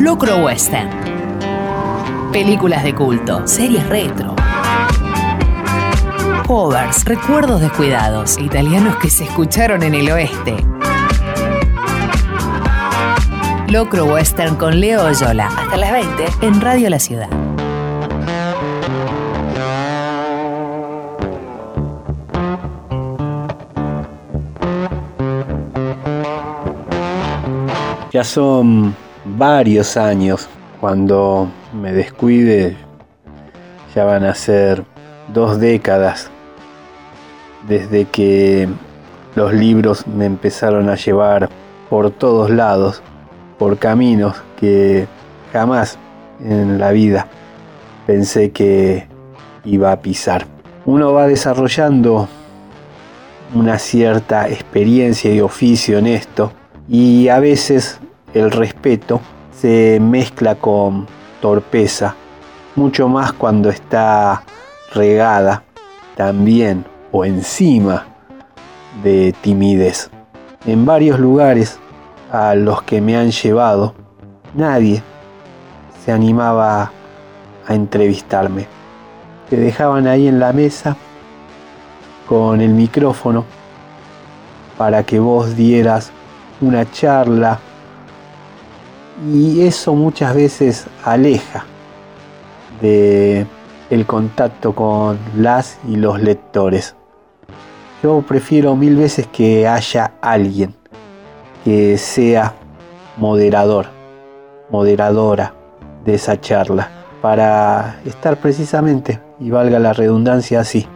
[0.00, 0.88] Locro Western.
[2.30, 4.36] Películas de culto, series retro.
[6.46, 10.54] Covers, recuerdos descuidados, italianos que se escucharon en el oeste.
[13.68, 17.28] Locro Western con Leo Oyola, hasta las 20 en Radio La Ciudad.
[28.12, 28.94] Ya son
[29.38, 30.48] varios años.
[30.80, 32.76] Cuando me descuide,
[33.94, 34.84] ya van a ser
[35.32, 36.30] dos décadas
[37.66, 38.68] desde que
[39.34, 41.48] los libros me empezaron a llevar
[41.88, 43.02] por todos lados,
[43.58, 45.06] por caminos que
[45.52, 45.98] jamás
[46.40, 47.26] en la vida
[48.06, 49.06] pensé que
[49.64, 50.46] iba a pisar.
[50.84, 52.28] Uno va desarrollando
[53.54, 56.52] una cierta experiencia y oficio en esto
[56.88, 58.00] y a veces
[58.34, 59.20] el respeto
[59.52, 61.06] se mezcla con
[61.40, 62.14] torpeza,
[62.76, 64.42] mucho más cuando está
[64.92, 65.62] regada
[66.16, 68.06] también o encima
[69.02, 70.10] de timidez.
[70.66, 71.78] En varios lugares
[72.30, 73.94] a los que me han llevado,
[74.54, 75.02] nadie
[76.04, 76.92] se animaba
[77.66, 78.66] a entrevistarme.
[79.48, 80.96] Te dejaban ahí en la mesa
[82.28, 83.44] con el micrófono
[84.76, 86.12] para que vos dieras
[86.60, 87.58] una charla
[89.26, 91.64] y eso muchas veces aleja
[92.80, 93.46] de
[93.90, 96.94] el contacto con las y los lectores.
[98.02, 100.74] Yo prefiero mil veces que haya alguien
[101.64, 102.54] que sea
[103.16, 103.86] moderador,
[104.70, 105.54] moderadora
[106.04, 106.88] de esa charla,
[107.20, 110.86] para estar precisamente, y valga la redundancia así,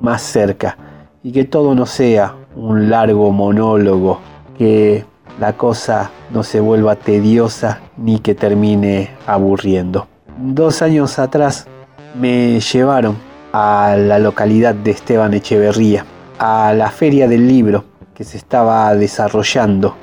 [0.00, 0.76] más cerca,
[1.22, 4.18] y que todo no sea un largo monólogo,
[4.58, 5.04] que
[5.38, 10.06] la cosa no se vuelva tediosa ni que termine aburriendo.
[10.38, 11.66] Dos años atrás
[12.18, 13.16] me llevaron
[13.52, 16.04] a la localidad de Esteban Echeverría,
[16.38, 19.94] a la feria del libro que se estaba desarrollando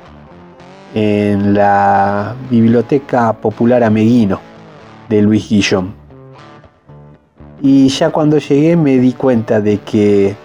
[0.94, 4.40] en la Biblioteca Popular Ameguino
[5.08, 5.94] de Luis Guillón.
[7.60, 10.36] Y ya cuando llegué me di cuenta de que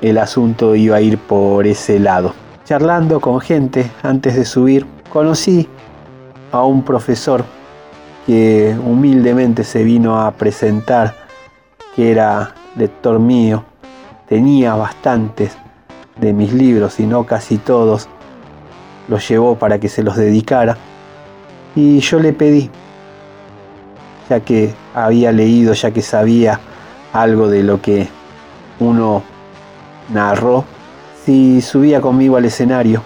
[0.00, 2.34] el asunto iba a ir por ese lado
[2.64, 5.68] charlando con gente antes de subir, conocí
[6.52, 7.44] a un profesor
[8.26, 11.14] que humildemente se vino a presentar,
[11.94, 13.62] que era lector mío,
[14.26, 15.52] tenía bastantes
[16.18, 18.08] de mis libros, y no casi todos,
[19.08, 20.78] los llevó para que se los dedicara,
[21.76, 22.70] y yo le pedí,
[24.30, 26.58] ya que había leído, ya que sabía
[27.12, 28.08] algo de lo que
[28.80, 29.22] uno
[30.10, 30.64] narró,
[31.26, 33.02] si subía conmigo al escenario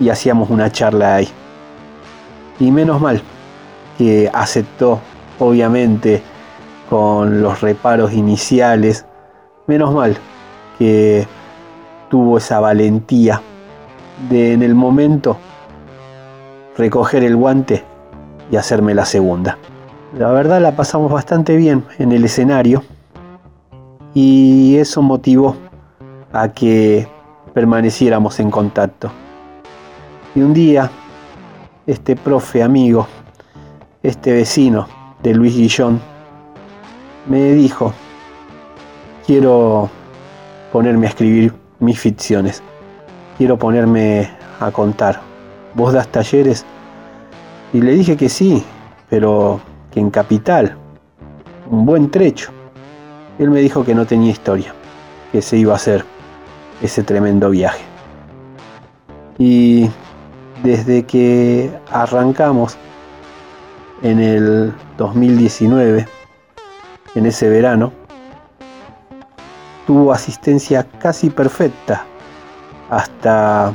[0.00, 1.28] y hacíamos una charla ahí.
[2.62, 3.20] Y menos mal
[3.98, 5.00] que aceptó,
[5.40, 6.22] obviamente,
[6.88, 9.04] con los reparos iniciales,
[9.66, 10.16] menos mal
[10.78, 11.26] que
[12.08, 13.42] tuvo esa valentía
[14.30, 15.38] de en el momento
[16.78, 17.82] recoger el guante
[18.52, 19.58] y hacerme la segunda.
[20.16, 22.84] La verdad la pasamos bastante bien en el escenario
[24.14, 25.56] y eso motivó
[26.32, 27.08] a que
[27.54, 29.10] permaneciéramos en contacto.
[30.36, 30.92] Y un día,
[31.86, 33.06] este profe amigo,
[34.02, 34.86] este vecino
[35.22, 36.00] de Luis Guillón,
[37.26, 37.92] me dijo,
[39.26, 39.88] quiero
[40.72, 42.62] ponerme a escribir mis ficciones,
[43.38, 45.20] quiero ponerme a contar.
[45.74, 46.64] ¿Vos das talleres?
[47.72, 48.62] Y le dije que sí,
[49.08, 49.60] pero
[49.90, 50.76] que en capital,
[51.70, 52.50] un buen trecho.
[53.38, 54.74] Él me dijo que no tenía historia,
[55.32, 56.04] que se iba a hacer
[56.82, 57.82] ese tremendo viaje.
[59.38, 59.88] Y
[60.62, 62.76] desde que arrancamos
[64.02, 66.06] en el 2019,
[67.14, 67.92] en ese verano,
[69.86, 72.04] tuvo asistencia casi perfecta
[72.90, 73.72] hasta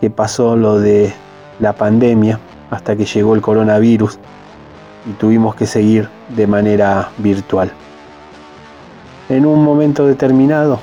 [0.00, 1.12] que pasó lo de
[1.60, 2.38] la pandemia,
[2.70, 4.18] hasta que llegó el coronavirus
[5.08, 7.70] y tuvimos que seguir de manera virtual.
[9.28, 10.80] En un momento determinado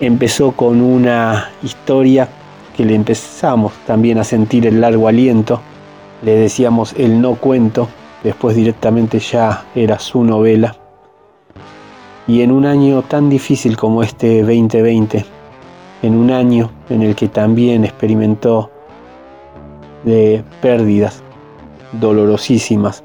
[0.00, 2.28] empezó con una historia
[2.78, 5.60] que le empezamos también a sentir el largo aliento,
[6.22, 7.88] le decíamos el no cuento,
[8.22, 10.76] después directamente ya era su novela.
[12.28, 15.24] Y en un año tan difícil como este 2020,
[16.02, 18.70] en un año en el que también experimentó
[20.04, 21.24] de pérdidas
[21.90, 23.02] dolorosísimas,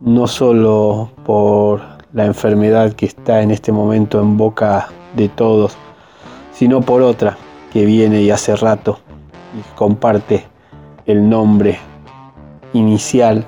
[0.00, 1.80] no solo por
[2.12, 5.74] la enfermedad que está en este momento en boca de todos,
[6.52, 7.38] sino por otra
[7.72, 8.98] que viene y hace rato
[9.58, 10.44] y comparte
[11.06, 11.78] el nombre
[12.74, 13.44] inicial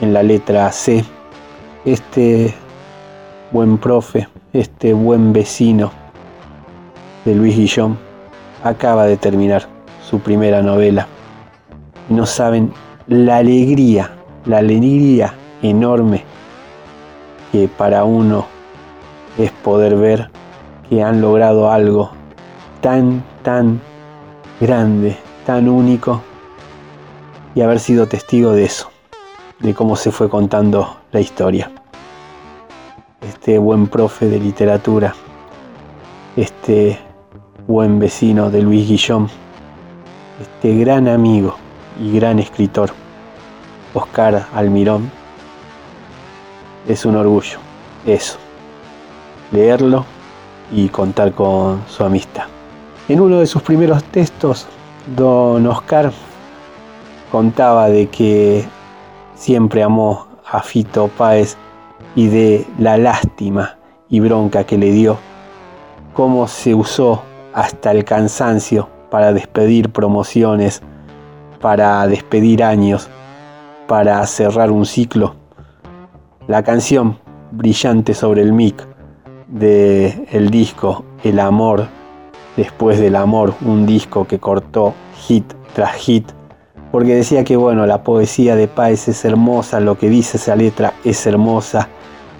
[0.00, 1.04] en la letra C,
[1.84, 2.54] este
[3.50, 5.90] buen profe, este buen vecino
[7.24, 7.98] de Luis Guillón,
[8.62, 9.66] acaba de terminar
[10.08, 11.06] su primera novela.
[12.08, 12.72] Y no saben
[13.08, 14.12] la alegría,
[14.44, 16.24] la alegría enorme
[17.50, 18.46] que para uno
[19.36, 20.30] es poder ver
[20.88, 22.19] que han logrado algo
[22.80, 23.80] tan, tan
[24.60, 25.16] grande,
[25.46, 26.22] tan único
[27.54, 28.90] y haber sido testigo de eso,
[29.60, 31.70] de cómo se fue contando la historia.
[33.20, 35.14] Este buen profe de literatura,
[36.36, 36.98] este
[37.66, 39.28] buen vecino de Luis Guillón,
[40.40, 41.56] este gran amigo
[42.00, 42.90] y gran escritor,
[43.92, 45.10] Oscar Almirón,
[46.88, 47.58] es un orgullo,
[48.06, 48.38] eso,
[49.52, 50.06] leerlo
[50.72, 52.44] y contar con su amistad.
[53.10, 54.68] En uno de sus primeros textos,
[55.16, 56.12] don Oscar
[57.32, 58.64] contaba de que
[59.34, 61.56] siempre amó a Fito Páez
[62.14, 63.76] y de la lástima
[64.08, 65.18] y bronca que le dio,
[66.14, 70.80] cómo se usó hasta el cansancio para despedir promociones,
[71.60, 73.08] para despedir años,
[73.88, 75.34] para cerrar un ciclo.
[76.46, 77.18] La canción
[77.50, 78.86] Brillante sobre el mic
[79.48, 81.88] de el disco El amor
[82.56, 85.44] después del amor, un disco que cortó hit
[85.74, 86.26] tras hit,
[86.90, 90.94] porque decía que bueno, la poesía de Páez es hermosa, lo que dice esa letra
[91.04, 91.88] es hermosa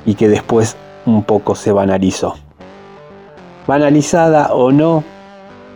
[0.05, 0.77] y que después
[1.07, 2.35] un poco se banalizó.
[3.67, 5.05] Banalizada o no,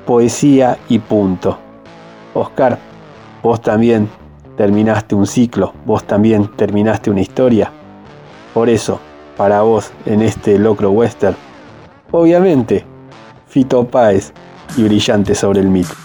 [0.06, 1.58] poesía y punto.
[2.34, 2.78] Oscar,
[3.42, 4.08] vos también
[4.56, 7.70] terminaste un ciclo, vos también terminaste una historia.
[8.52, 8.98] Por eso,
[9.36, 11.36] para vos en este locro western,
[12.10, 12.84] obviamente,
[13.54, 14.32] Fito Páez
[14.76, 16.03] y brillante sobre el mito.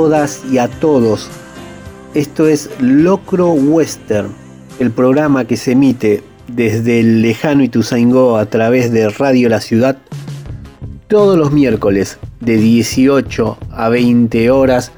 [0.00, 1.28] Todas y a todos.
[2.14, 4.30] Esto es Locro Western,
[4.78, 9.98] el programa que se emite desde el lejano Ituzaingó a través de Radio La Ciudad
[11.06, 14.90] todos los miércoles de 18 a 20 horas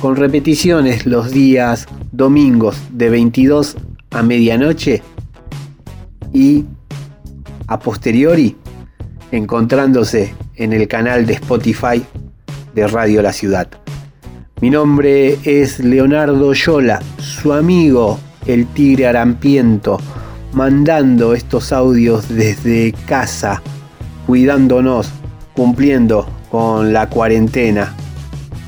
[0.00, 3.76] con repeticiones los días domingos de 22
[4.12, 5.02] a medianoche
[6.32, 6.64] y
[7.66, 8.56] a posteriori
[9.32, 12.02] encontrándose en el canal de Spotify
[12.74, 13.68] de Radio La Ciudad.
[14.62, 20.00] Mi nombre es Leonardo Yola, su amigo el Tigre Arampiento,
[20.54, 23.60] mandando estos audios desde casa,
[24.26, 25.10] cuidándonos,
[25.52, 27.94] cumpliendo con la cuarentena.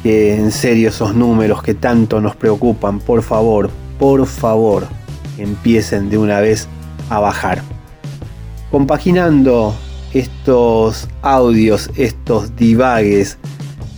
[0.03, 4.87] Que en serio esos números que tanto nos preocupan, por favor, por favor,
[5.39, 6.69] empiecen de una vez
[7.09, 7.63] a bajar.
[8.71, 9.75] Compaginando
[10.13, 13.39] estos audios, estos divagues,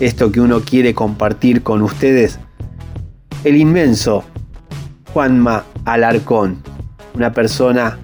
[0.00, 2.38] esto que uno quiere compartir con ustedes,
[3.44, 4.24] el inmenso
[5.12, 6.62] Juanma Alarcón,
[7.14, 7.98] una persona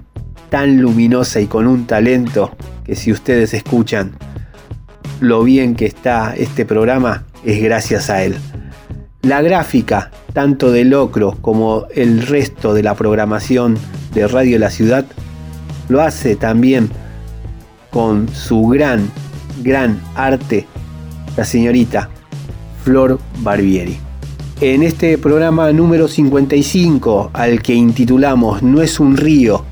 [0.49, 4.13] tan luminosa y con un talento que si ustedes escuchan
[5.19, 8.35] lo bien que está este programa es gracias a él.
[9.23, 13.77] La gráfica, tanto de Locro como el resto de la programación
[14.13, 15.05] de Radio La Ciudad,
[15.89, 16.89] lo hace también
[17.89, 19.09] con su gran,
[19.63, 20.67] gran arte
[21.37, 22.09] la señorita
[22.83, 23.97] Flor Barbieri.
[24.59, 29.63] En este programa número 55, al que intitulamos No es un río,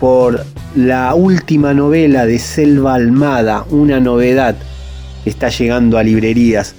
[0.00, 0.44] por
[0.74, 4.56] la última novela de Selva Almada, una novedad
[5.22, 6.74] que está llegando a librerías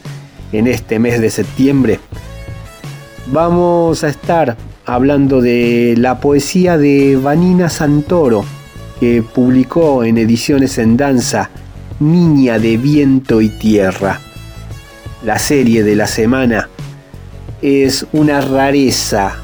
[0.52, 2.00] en este mes de septiembre,
[3.32, 8.44] vamos a estar hablando de la poesía de Vanina Santoro,
[9.00, 11.50] que publicó en Ediciones en Danza
[12.00, 14.20] Niña de Viento y Tierra.
[15.24, 16.70] La serie de la semana
[17.62, 19.36] es una rareza.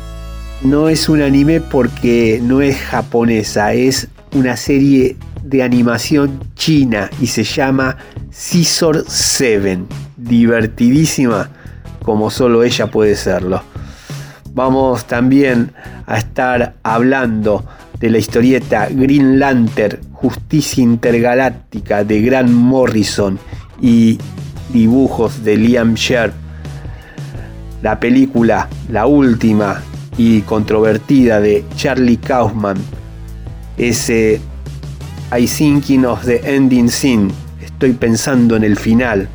[0.61, 7.27] No es un anime porque no es japonesa, es una serie de animación china y
[7.27, 7.97] se llama
[8.31, 9.79] Scissor 7.
[10.17, 11.49] Divertidísima
[12.03, 13.63] como solo ella puede serlo.
[14.53, 15.73] Vamos también
[16.05, 17.65] a estar hablando
[18.03, 23.39] de la historieta Green Lantern, Justicia Intergaláctica de Grant Morrison
[23.81, 24.17] y
[24.73, 26.33] dibujos de Liam Sharp.
[27.81, 29.81] La película, la última
[30.17, 32.75] y controvertida de Charlie Kaufman,
[33.77, 34.41] ese
[35.31, 37.31] I thinking of the ending scene,
[37.63, 39.29] estoy pensando en el final,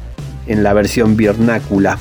[0.46, 1.96] en la versión vernácula.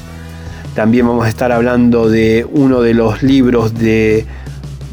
[0.76, 4.26] También vamos a estar hablando de uno de los libros de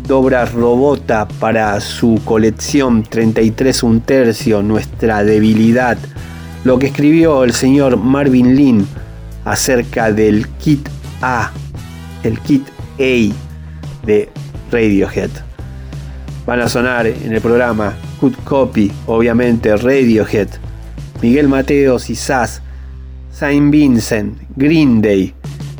[0.07, 5.97] Dobra Robota para su colección 33 un tercio, Nuestra debilidad,
[6.63, 8.87] lo que escribió el señor Marvin Lin
[9.47, 10.87] acerca del kit
[11.23, 11.53] A,
[12.23, 12.69] el kit
[12.99, 13.35] A
[14.05, 14.29] de
[14.71, 15.31] Radiohead.
[16.45, 20.49] Van a sonar en el programa Good Copy, obviamente Radiohead,
[21.23, 22.61] Miguel Mateos y Sass,
[23.31, 25.33] Saint Vincent, Green Day,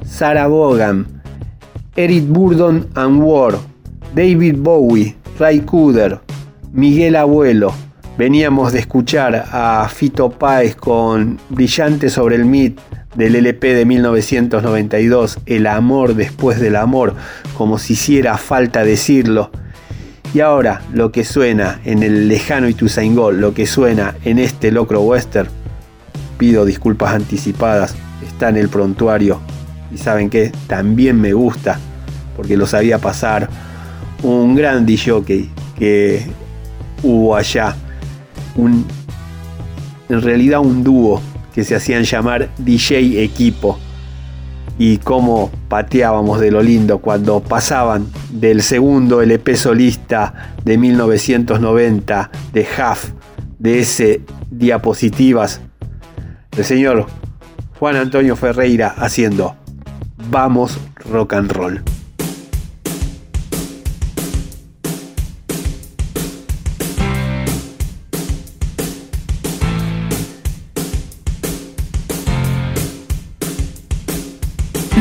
[0.07, 1.23] Sarah Vaughan,
[1.95, 3.74] Eric Burdon and War,
[4.15, 6.21] David Bowie, Ray Cooder,
[6.73, 7.75] Miguel Abuelo.
[8.17, 12.79] Veníamos de escuchar a Fito Páez con Brillante sobre el Mit
[13.17, 17.17] del LP de 1992, El amor después del amor,
[17.59, 19.51] como si hiciera falta decirlo.
[20.33, 25.01] Y ahora lo que suena en el lejano Ituzaingó, lo que suena en este locro
[25.01, 25.49] western,
[26.39, 29.41] pido disculpas anticipadas, está en el prontuario.
[29.93, 31.81] Y saben que también me gusta,
[32.37, 33.49] porque lo sabía pasar
[34.23, 36.27] un gran DJ que
[37.03, 37.77] hubo allá.
[38.57, 38.85] Un,
[40.09, 41.21] en realidad un dúo
[41.55, 43.79] que se hacían llamar DJ Equipo.
[44.77, 52.63] Y cómo pateábamos de lo lindo cuando pasaban del segundo LP solista de 1990 de
[52.63, 53.13] Huff,
[53.61, 55.61] de ese diapositivas,
[56.57, 57.07] el señor
[57.79, 59.57] Juan Antonio Ferreira haciendo
[60.31, 60.79] Vamos
[61.11, 61.94] Rock and Roll.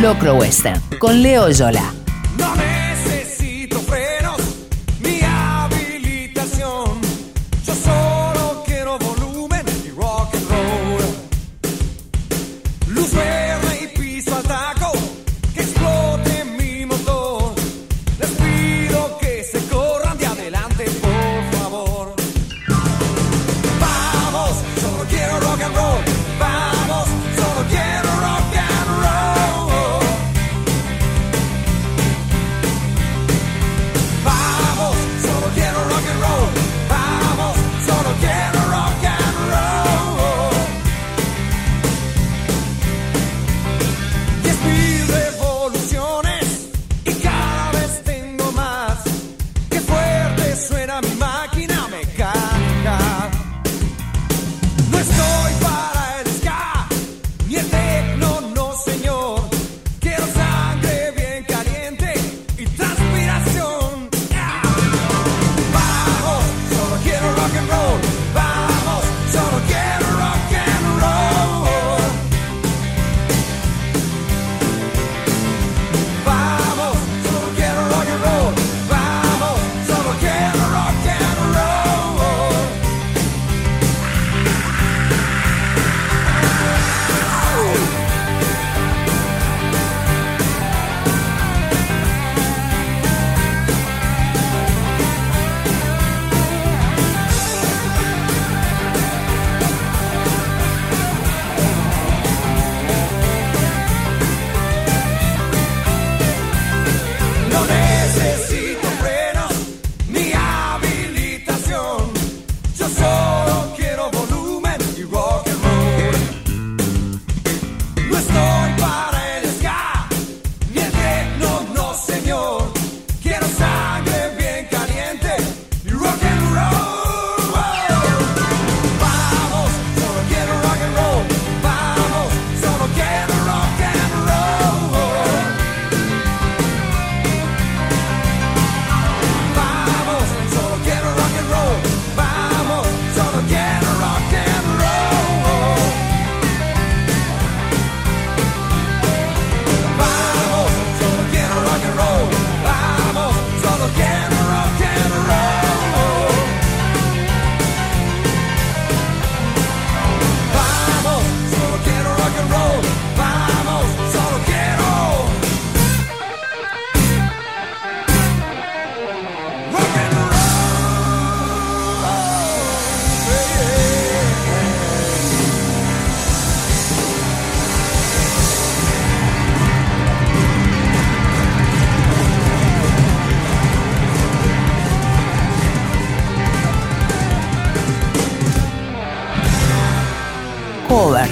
[0.04, 2.03] Locro Western con Leo Yola.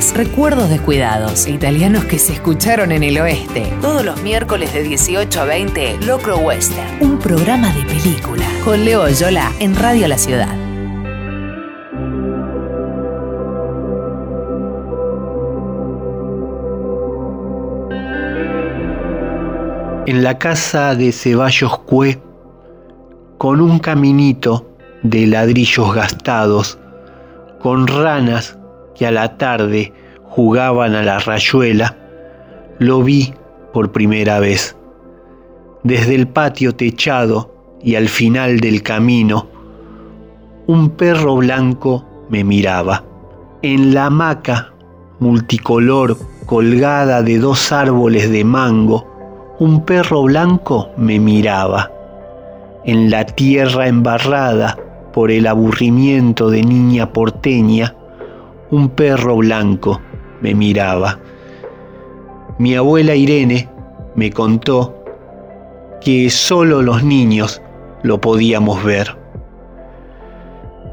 [0.02, 3.72] Covers, recuerdos descuidados, italianos que se escucharon en el oeste.
[3.82, 9.08] Todos los miércoles de 18 a 20, Locro Western, un programa de película con Leo
[9.10, 10.54] Yola en Radio La Ciudad.
[20.08, 22.22] En la casa de Ceballos Cue,
[23.38, 24.68] con un caminito
[25.04, 26.78] de ladrillos gastados,
[27.62, 28.58] con ranas
[29.06, 31.98] a la tarde jugaban a la rayuela,
[32.80, 33.34] lo vi
[33.74, 34.76] por primera vez.
[35.84, 39.48] Desde el patio techado y al final del camino,
[40.68, 43.04] un perro blanco me miraba.
[43.62, 44.74] En la hamaca
[45.20, 49.08] multicolor colgada de dos árboles de mango,
[49.60, 51.92] un perro blanco me miraba.
[52.86, 54.78] En la tierra embarrada
[55.14, 57.96] por el aburrimiento de niña porteña,
[58.72, 60.02] un perro blanco
[60.42, 61.20] me miraba.
[62.58, 63.70] Mi abuela Irene
[64.16, 65.04] me contó
[66.00, 67.62] que solo los niños
[68.04, 69.16] lo podíamos ver.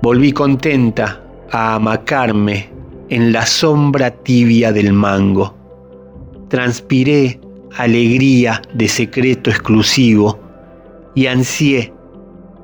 [0.02, 2.68] Volví contenta a amacarme
[3.08, 5.54] en la sombra tibia del mango.
[6.48, 7.40] Transpiré
[7.76, 10.38] alegría de secreto exclusivo
[11.14, 11.92] y ansié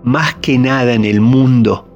[0.02, 1.88] más que nada en el mundo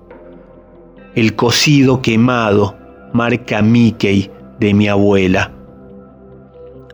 [1.14, 2.77] el cocido quemado
[3.12, 5.52] marca Mickey de mi abuela.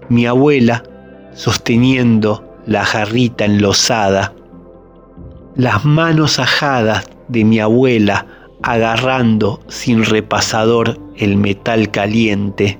[0.09, 0.83] Mi abuela
[1.33, 4.33] sosteniendo la jarrita enlosada,
[5.57, 8.27] las manos ajadas de mi abuela
[8.62, 12.79] agarrando sin repasador el metal caliente.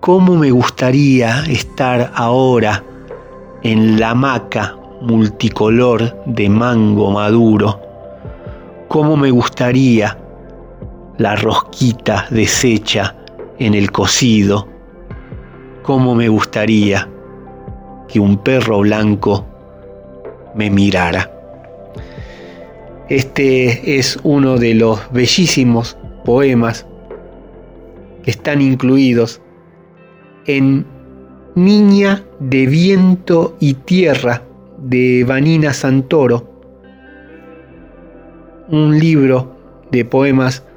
[0.00, 2.84] ¿Cómo me gustaría estar ahora
[3.62, 7.80] en la hamaca multicolor de mango maduro?
[8.88, 10.16] ¿Cómo me gustaría
[11.18, 13.14] la rosquita deshecha
[13.58, 14.68] en el cocido?
[15.82, 17.08] ¿Cómo me gustaría
[18.08, 19.44] que un perro blanco
[20.54, 21.30] me mirara?
[23.08, 26.86] Este es uno de los bellísimos poemas
[28.22, 29.40] que están incluidos
[30.46, 30.86] en
[31.54, 34.42] Niña de Viento y Tierra
[34.76, 36.48] de Vanina Santoro,
[38.68, 39.56] un libro
[39.90, 40.67] de poemas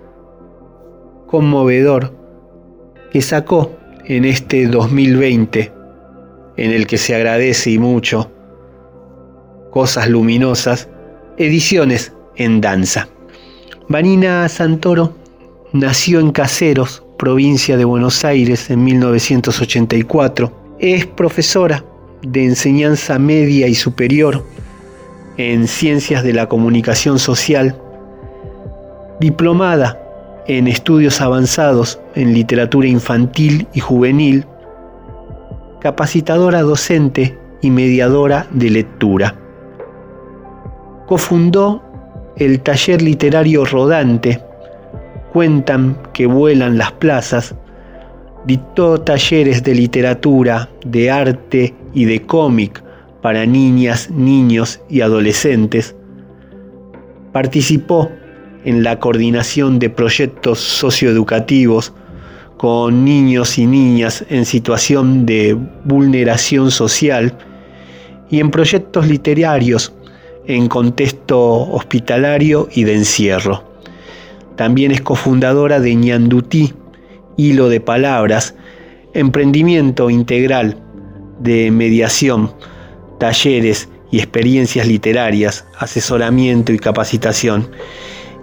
[1.32, 2.14] conmovedor
[3.12, 3.72] que sacó
[4.06, 5.72] en este 2020,
[6.58, 8.30] en el que se agradece y mucho
[9.72, 10.90] cosas luminosas,
[11.38, 13.08] ediciones en danza.
[13.88, 15.16] Vanina Santoro
[15.72, 20.52] nació en Caseros, provincia de Buenos Aires en 1984.
[20.80, 21.86] Es profesora
[22.22, 24.46] de enseñanza media y superior
[25.38, 27.80] en ciencias de la comunicación social,
[29.22, 30.01] diplomada
[30.48, 34.46] en estudios avanzados en literatura infantil y juvenil,
[35.80, 39.36] capacitadora docente y mediadora de lectura.
[41.08, 41.84] Cofundó
[42.38, 44.42] el taller literario Rodante,
[45.34, 47.56] cuentan que vuelan las plazas,
[48.46, 52.84] dictó talleres de literatura, de arte y de cómic
[53.22, 55.96] para niñas, niños y adolescentes.
[57.32, 58.10] Participó
[58.64, 61.94] en la coordinación de proyectos socioeducativos
[62.58, 67.36] con niños y niñas en situación de vulneración social
[68.30, 69.94] y en proyectos literarios
[70.48, 71.40] en contexto
[71.72, 73.64] hospitalario y de encierro.
[74.56, 76.74] También es cofundadora de Ñandutí,
[77.38, 78.56] Hilo de Palabras,
[79.14, 80.78] emprendimiento integral
[81.40, 82.52] de mediación,
[83.20, 87.70] talleres y experiencias literarias, asesoramiento y capacitación.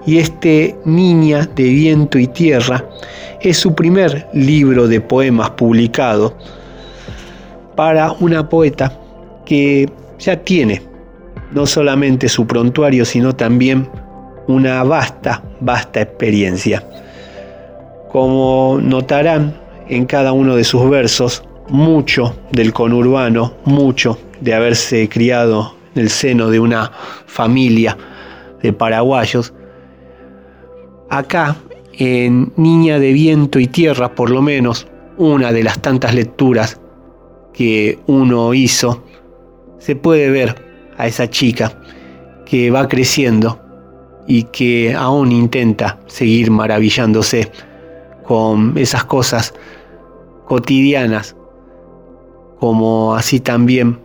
[0.08, 2.82] Y este Niña de Viento y Tierra
[3.42, 6.34] es su primer libro de poemas publicado
[7.76, 8.90] para una poeta
[9.44, 9.86] que
[10.18, 10.80] ya tiene
[11.52, 13.86] no solamente su prontuario, sino también
[14.46, 16.82] una vasta, vasta experiencia.
[18.10, 25.74] Como notarán en cada uno de sus versos, mucho del conurbano, mucho de haberse criado
[25.94, 26.92] en el seno de una
[27.26, 27.94] familia
[28.62, 29.52] de paraguayos.
[31.10, 31.56] Acá,
[31.94, 36.78] en Niña de Viento y Tierra, por lo menos, una de las tantas lecturas
[37.52, 39.02] que uno hizo,
[39.78, 40.54] se puede ver
[40.98, 41.80] a esa chica
[42.44, 43.58] que va creciendo
[44.26, 47.50] y que aún intenta seguir maravillándose
[48.24, 49.54] con esas cosas
[50.44, 51.34] cotidianas,
[52.60, 53.98] como así también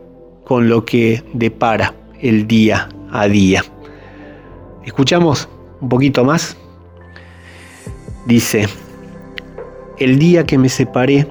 [0.45, 3.63] con lo que depara el día a día.
[4.85, 5.49] ¿Escuchamos
[5.81, 6.57] un poquito más?
[8.25, 8.69] Dice,
[9.97, 11.27] El día que me separé,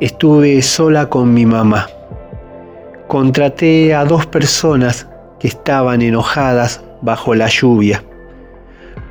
[0.00, 1.86] estuve sola con mi mamá.
[3.06, 5.06] Contraté a dos personas
[5.38, 8.02] que estaban enojadas bajo la lluvia,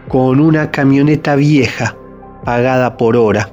[0.10, 1.96] con una camioneta vieja
[2.44, 3.50] pagada por hora.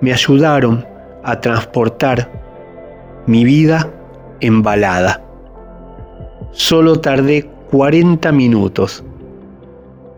[0.00, 0.86] Me ayudaron
[1.24, 2.30] a transportar
[3.26, 3.92] mi vida
[4.40, 5.22] embalada.
[6.52, 9.04] Solo tardé 40 minutos.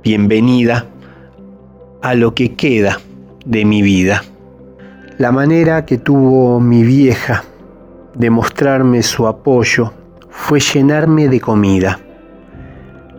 [0.05, 0.87] Bienvenida
[2.05, 3.01] a lo que queda
[3.47, 4.25] de mi vida.
[5.17, 7.45] La manera que tuvo mi vieja
[8.15, 9.91] de mostrarme su apoyo
[10.29, 11.99] fue llenarme de comida.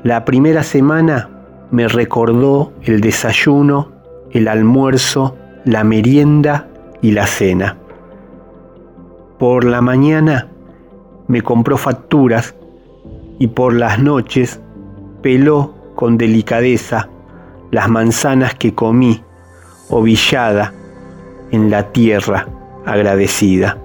[0.04, 1.32] La primera semana
[1.72, 3.92] me recordó el desayuno,
[4.30, 6.68] el almuerzo, la merienda
[7.02, 7.78] y la cena.
[9.40, 10.48] Por la mañana
[11.28, 12.54] me compró facturas
[13.40, 14.60] y por las noches
[15.24, 17.10] peló con delicadeza
[17.76, 19.22] las manzanas que comí,
[19.90, 20.72] ovillada
[21.52, 22.48] en la tierra
[22.86, 23.78] agradecida.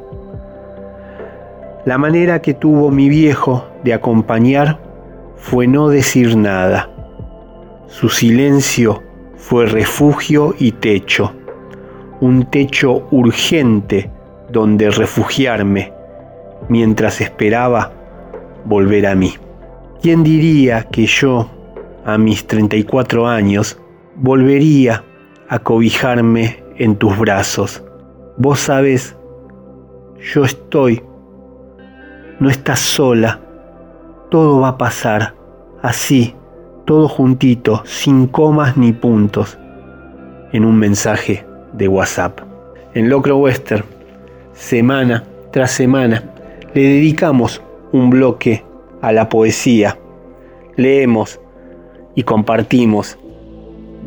[1.85, 4.79] La manera que tuvo mi viejo de acompañar
[5.35, 6.89] fue no decir nada.
[7.89, 9.03] Su silencio
[9.37, 11.33] fue refugio y techo,
[12.21, 14.09] un techo urgente
[14.53, 15.93] donde refugiarme
[16.69, 17.91] mientras esperaba
[18.65, 19.35] volver a mí.
[20.01, 21.51] ¿Quién diría que yo,
[22.05, 23.80] a mis 34 años,
[24.21, 25.03] volvería
[25.49, 27.83] a cobijarme en tus brazos?
[28.37, 29.17] Vos sabes,
[30.35, 31.03] yo estoy,
[32.39, 33.41] no estás sola,
[34.31, 35.35] todo va a pasar,
[35.83, 36.35] así,
[36.85, 39.59] todo juntito, sin comas ni puntos,
[40.53, 42.41] en un mensaje de WhatsApp.
[42.95, 43.85] En Locro Western,
[44.53, 46.23] semana tras semana,
[46.75, 48.65] le dedicamos un bloque
[49.01, 49.99] a la poesía.
[50.77, 51.41] Leemos
[52.15, 53.19] y compartimos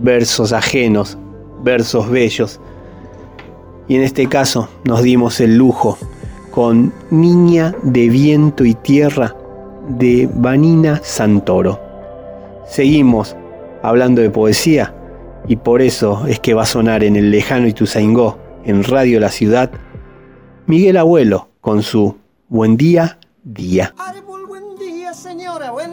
[0.01, 1.17] versos ajenos,
[1.63, 2.59] versos bellos.
[3.87, 5.97] Y en este caso nos dimos el lujo
[6.51, 9.35] con Niña de Viento y Tierra
[9.87, 11.79] de Vanina Santoro.
[12.67, 13.35] Seguimos
[13.81, 14.93] hablando de poesía
[15.47, 19.29] y por eso es que va a sonar en el lejano Ituzaingó, en Radio La
[19.29, 19.71] Ciudad,
[20.67, 22.15] Miguel Abuelo con su
[22.53, 23.95] Buen día, día.
[23.97, 25.92] Árbol, buen día, señora, buen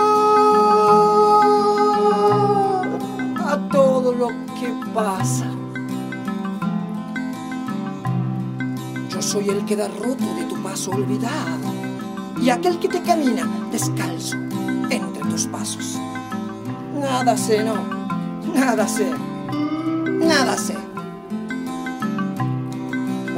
[3.71, 4.27] todo lo
[4.59, 5.45] que pasa.
[9.09, 11.73] Yo soy el que da roto de tu paso olvidado
[12.41, 14.35] y aquel que te camina descalzo
[14.89, 15.97] entre tus pasos.
[16.99, 17.75] Nada sé, no,
[18.53, 19.09] nada sé,
[20.19, 20.90] nada sé.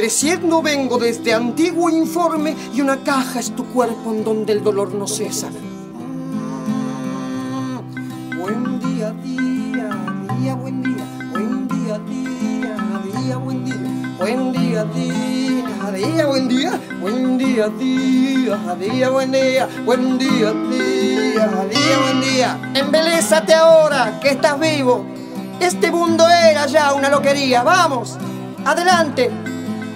[0.00, 4.94] Creciendo vengo desde antiguo informe y una caja es tu cuerpo en donde el dolor
[4.94, 5.50] no cesa.
[8.40, 9.90] Buen día, día,
[10.38, 11.04] día, buen día.
[11.32, 12.76] Buen día, día,
[13.12, 13.76] día, buen día.
[14.18, 16.80] Buen día, día, día, buen día.
[16.98, 19.68] Buen día, día, día, buen día.
[19.84, 22.72] Buen día, día, día, buen día.
[22.74, 25.04] Embelésate ahora que estás vivo.
[25.60, 27.62] Este mundo era ya una loquería.
[27.62, 28.16] Vamos,
[28.64, 29.49] adelante.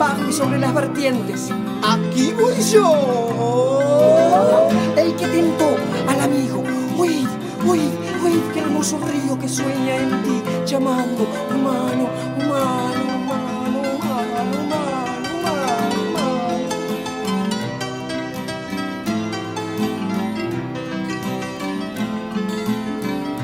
[0.00, 1.50] bajo y sobre las vertientes.
[1.86, 5.76] Aquí voy yo, el que tentó
[6.08, 6.64] al amigo.
[6.96, 7.28] Uy,
[7.66, 7.80] uy,
[8.24, 12.08] uy, qué hermoso río que sueña en ti, llamando humano,
[12.38, 14.90] humano, humano, humano, humano.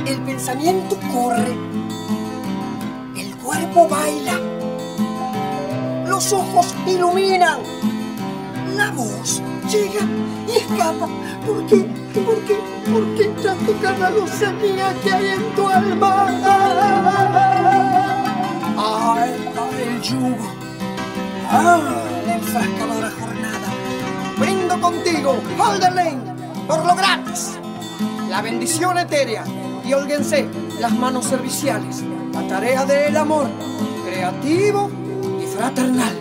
[0.06, 1.54] El pensamiento corre,
[3.14, 4.55] el cuerpo baila
[6.16, 7.58] los ojos iluminan,
[8.74, 10.00] la voz llega
[10.48, 11.06] y escapa.
[11.46, 11.76] ¿Por qué?
[12.14, 12.58] ¿Por qué?
[12.90, 16.26] ¿Por qué tanto cada losanía que hay en tu alma?
[18.78, 19.30] ¡Ay,
[19.86, 20.36] el yugo!
[21.50, 21.80] ¡Ah,
[22.26, 23.68] la enfrascadora jornada!
[24.38, 26.32] Brindo contigo, Holderlane,
[26.66, 27.58] por lo gratis.
[28.30, 29.44] La bendición etérea
[29.84, 30.48] y holguense
[30.80, 32.02] las manos serviciales.
[32.32, 33.50] La tarea del amor,
[34.06, 34.90] creativo
[35.56, 36.16] fraternal.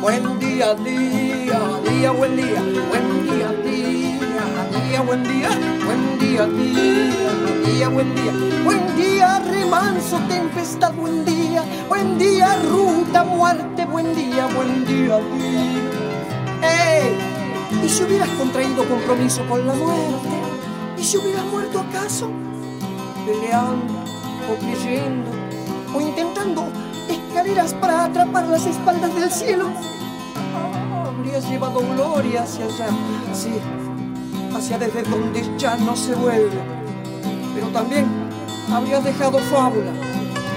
[0.00, 5.50] Buen día, día, día, buen día, buen día, día, día, buen día,
[5.84, 7.32] buen día, día,
[7.66, 8.32] día, buen día,
[8.64, 15.82] buen día, remanso, tempestad, buen día, buen día, ruta, muerte, buen día, buen día, día.
[16.62, 17.18] ¡Ey!
[17.84, 20.36] ¿Y si hubieras contraído compromiso con la muerte?
[20.96, 22.30] ¿Y si hubieras muerto acaso?
[23.26, 23.94] Peleando,
[24.50, 25.30] o creyendo,
[25.92, 26.68] o intentando
[27.38, 29.66] escaleras para atrapar las espaldas del cielo.
[31.06, 32.88] Habrías llevado gloria hacia allá,
[33.32, 33.52] sí,
[34.56, 36.58] hacia desde donde ya no se vuelve.
[37.54, 38.06] Pero también
[38.72, 39.92] habrías dejado fábula,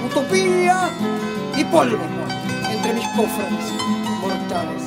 [0.10, 0.90] utopía
[1.56, 2.04] y polvo
[2.72, 3.74] entre mis cofres
[4.20, 4.82] mortales.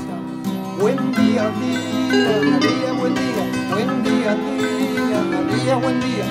[0.80, 6.24] Buen día, día, día, buen día, buen día, día, día, buen día.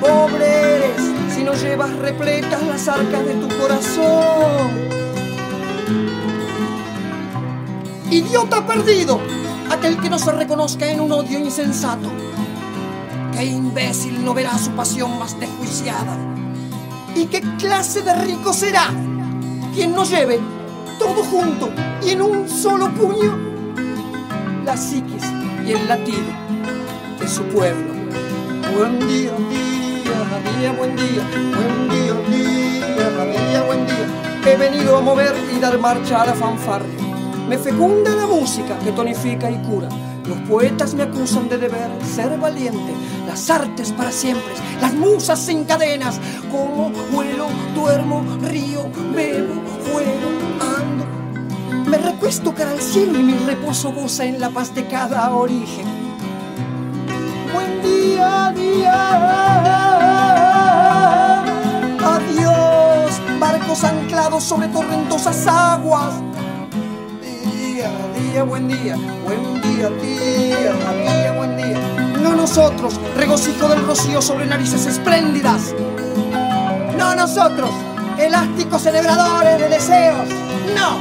[0.00, 4.70] Pobre eres si no llevas repletas las arcas de tu corazón.
[8.10, 9.20] Idiota perdido,
[9.70, 12.10] aquel que no se reconozca en un odio insensato.
[13.34, 16.16] Qué imbécil no verá su pasión más desjuiciada.
[17.14, 18.88] ¿Y qué clase de rico será
[19.74, 20.40] quien no lleve
[20.98, 21.68] todo junto
[22.02, 23.36] y en un solo puño
[24.64, 25.24] la psiquis
[25.66, 26.32] y el latido
[27.20, 27.92] de su pueblo?
[28.74, 29.32] Buen día,
[30.40, 34.52] día, buen día, buen día, día, día, buen día.
[34.52, 36.94] He venido a mover y dar marcha a la fanfarria.
[37.48, 39.88] Me fecunda la música que tonifica y cura.
[40.26, 42.92] Los poetas me acusan de deber ser valiente.
[43.26, 46.20] Las artes para siempre, las musas sin cadenas.
[46.50, 49.54] Como vuelo, duermo, río, bebo,
[49.90, 51.90] juego, ando.
[51.90, 55.86] Me recuesto cara al cielo y mi reposo goza en la paz de cada origen.
[57.52, 59.95] Buen día, día.
[63.84, 66.14] Anclados sobre torrentosas aguas
[68.36, 71.78] día, buen día, buen día, día, día, buen día.
[72.22, 75.74] No nosotros, regocijo del rocío sobre narices espléndidas.
[76.98, 77.70] No nosotros,
[78.18, 80.28] elásticos celebradores de deseos.
[80.74, 80.98] No,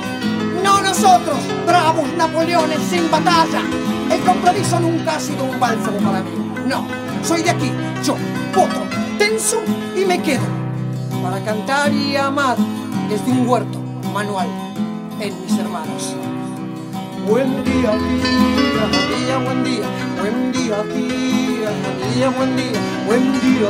[0.63, 3.61] no nosotros, bravos Napoleones sin batalla.
[4.09, 6.31] El compromiso nunca ha sido un bálsamo para mí.
[6.67, 6.87] No,
[7.21, 7.69] soy de aquí,
[8.01, 8.15] yo,
[8.53, 8.81] potro,
[9.17, 9.61] tenso
[9.93, 10.64] y me quedo.
[11.25, 12.55] Para cantar y amar
[13.09, 13.79] desde un huerto
[14.13, 14.45] manual
[15.19, 16.15] en mis hermanos.
[17.27, 19.87] Buen día, día, día, buen día,
[20.21, 21.71] buen día, día,
[22.13, 23.69] día, buen día, buen día,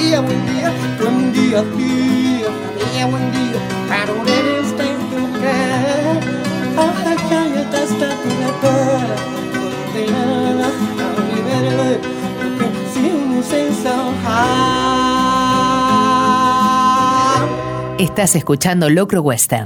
[0.00, 3.60] día, buen día, buen día, día, buen día.
[3.88, 6.18] Pero eres en tu cara,
[17.98, 19.64] Estás escuchando Locro Western.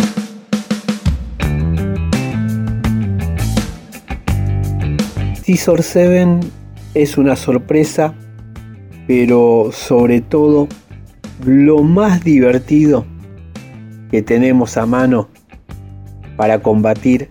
[5.35, 6.39] Scissor 7
[6.95, 8.15] es una sorpresa,
[9.09, 10.69] pero sobre todo
[11.45, 13.05] lo más divertido
[14.13, 15.29] que tenemos a mano
[16.37, 17.29] para combatir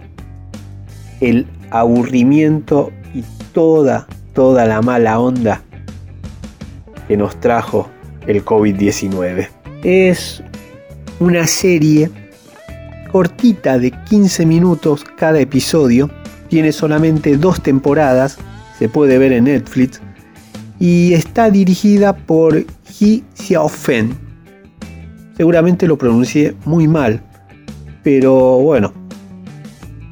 [1.22, 5.62] el aburrimiento y toda, toda la mala onda
[7.08, 7.90] que nos trajo
[8.28, 9.48] el COVID-19.
[9.82, 10.44] Es
[11.20, 12.10] una serie
[13.12, 16.10] cortita de 15 minutos cada episodio
[16.48, 18.38] tiene solamente dos temporadas,
[18.78, 20.02] se puede ver en Netflix,
[20.80, 24.18] y está dirigida por Ji Xiaofen.
[25.36, 27.22] Seguramente lo pronuncié muy mal,
[28.04, 28.94] pero bueno,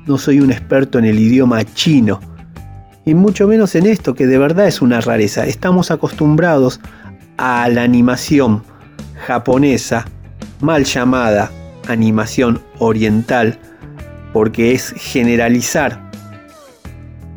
[0.05, 2.19] no soy un experto en el idioma chino,
[3.05, 5.45] y mucho menos en esto, que de verdad es una rareza.
[5.45, 6.81] Estamos acostumbrados
[7.37, 8.63] a la animación
[9.25, 10.05] japonesa,
[10.61, 11.51] mal llamada
[11.87, 13.57] animación oriental,
[14.33, 16.01] porque es generalizar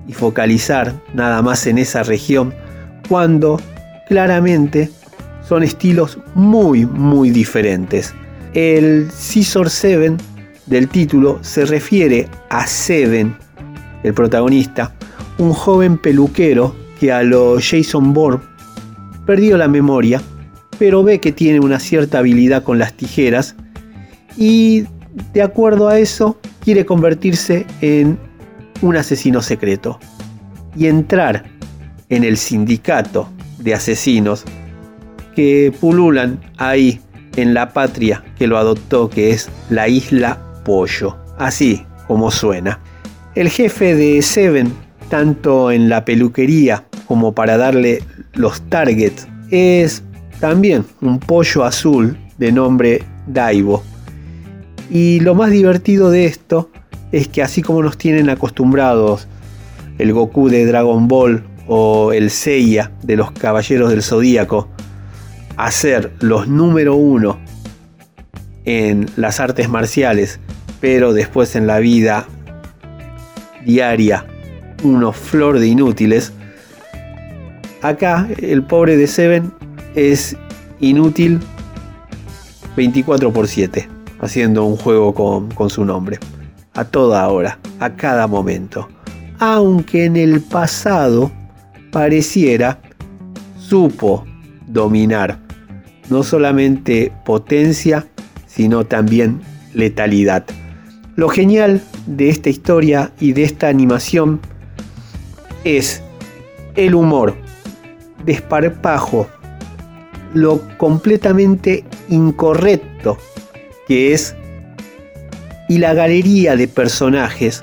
[0.07, 2.53] y focalizar nada más en esa región,
[3.09, 3.61] cuando
[4.09, 4.91] claramente
[5.49, 8.15] son estilos muy muy diferentes.
[8.55, 10.17] El Scissor 7
[10.67, 13.37] del título se refiere a Seven,
[14.03, 14.93] el protagonista,
[15.39, 18.41] un joven peluquero que a lo Jason Bourne
[19.25, 20.21] perdido la memoria,
[20.81, 23.55] pero ve que tiene una cierta habilidad con las tijeras
[24.39, 24.85] y
[25.35, 28.19] de acuerdo a eso quiere convertirse en
[28.81, 30.01] un asesino secreto
[30.75, 31.45] y entrar
[32.09, 34.45] en el sindicato de asesinos
[35.37, 36.99] que pululan ahí
[37.37, 42.81] en la patria que lo adoptó, que es la isla Pollo, así como suena.
[43.35, 44.73] El jefe de Seven,
[45.11, 50.03] tanto en la peluquería como para darle los targets, es
[50.41, 53.85] también un pollo azul de nombre Daibo.
[54.91, 56.71] Y lo más divertido de esto
[57.13, 59.29] es que así como nos tienen acostumbrados
[59.99, 64.69] el Goku de Dragon Ball o el Seiya de los Caballeros del Zodíaco
[65.57, 67.39] a ser los número uno
[68.65, 70.41] en las artes marciales,
[70.81, 72.27] pero después en la vida
[73.65, 74.25] diaria
[74.83, 76.33] unos flor de inútiles,
[77.83, 79.53] acá el pobre de Seven
[79.95, 80.37] es
[80.81, 81.41] inútil
[82.77, 83.89] 24 por 7,
[84.21, 86.19] haciendo un juego con, con su nombre,
[86.75, 88.89] a toda hora, a cada momento
[89.41, 91.33] aunque en el pasado
[91.91, 92.79] pareciera
[93.59, 94.25] supo
[94.67, 95.39] dominar
[96.11, 98.07] no solamente potencia,
[98.47, 99.41] sino también
[99.73, 100.45] letalidad.
[101.17, 104.41] Lo genial de esta historia y de esta animación
[105.65, 106.03] es
[106.77, 107.35] el humor,
[108.25, 109.27] desparpajo,
[110.35, 113.19] lo completamente incorrecto
[113.87, 114.37] que es
[115.69, 117.63] y la galería de personajes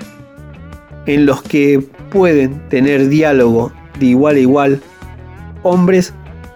[1.05, 4.81] en los que pueden tener diálogo de igual a igual
[5.63, 6.13] hombres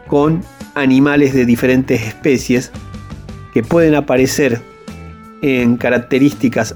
[0.07, 0.43] con
[0.75, 2.71] animales de diferentes especies
[3.53, 4.61] que pueden aparecer
[5.41, 6.75] en características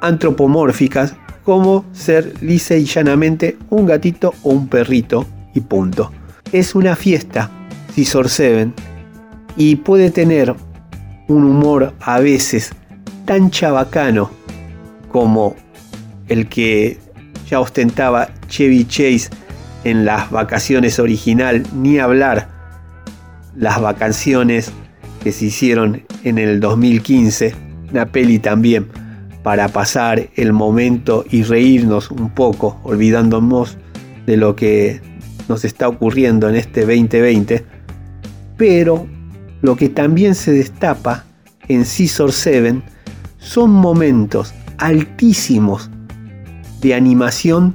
[0.00, 6.12] antropomórficas como ser lisa y llanamente un gatito o un perrito y punto.
[6.52, 7.50] Es una fiesta,
[7.98, 8.74] Scissor Seven,
[9.56, 10.54] y puede tener
[11.26, 12.70] un humor a veces
[13.24, 14.30] tan chabacano
[15.10, 15.56] como
[16.28, 16.98] el que
[17.50, 19.30] ya ostentaba Chevy Chase
[19.82, 22.46] en las vacaciones original, ni hablar
[23.56, 24.70] las vacaciones
[25.24, 27.52] que se hicieron en el 2015,
[27.90, 28.86] una peli también
[29.42, 33.76] para pasar el momento y reírnos un poco, olvidándonos
[34.24, 35.00] de lo que
[35.48, 37.77] nos está ocurriendo en este 2020,
[38.58, 39.06] pero
[39.62, 41.24] lo que también se destapa
[41.68, 42.82] en Scissor 7
[43.38, 45.88] son momentos altísimos
[46.82, 47.74] de animación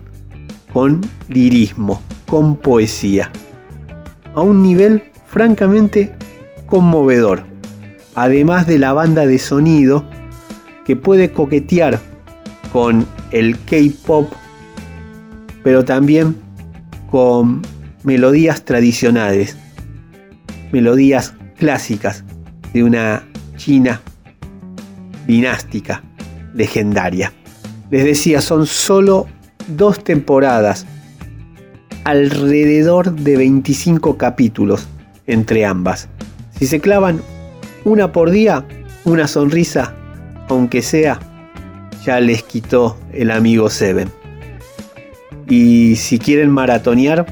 [0.72, 3.32] con lirismo, con poesía,
[4.36, 6.14] a un nivel francamente
[6.66, 7.44] conmovedor,
[8.16, 10.06] además de la banda de sonido
[10.86, 12.00] que puede coquetear
[12.72, 14.32] con el K-Pop,
[15.64, 16.36] pero también
[17.10, 17.62] con
[18.04, 19.58] melodías tradicionales,
[20.74, 22.26] melodías clásicas
[22.74, 23.24] de una
[23.55, 24.01] China
[25.28, 26.03] dinástica,
[26.53, 27.32] legendaria.
[27.91, 29.28] Les decía, son solo
[29.67, 30.86] dos temporadas,
[32.03, 34.88] alrededor de 25 capítulos
[35.28, 36.09] entre ambas.
[36.57, 37.21] Si se clavan
[37.86, 38.65] una por día,
[39.05, 39.93] una sonrisa,
[40.49, 41.19] aunque sea,
[42.03, 44.09] ya les quitó el amigo Seven.
[45.47, 47.26] Y si quieren maratonear,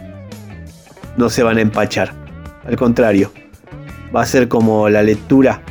[1.17, 2.20] no se van a empachar.
[2.65, 3.31] Al contrario,
[4.15, 5.61] va a ser como la lectura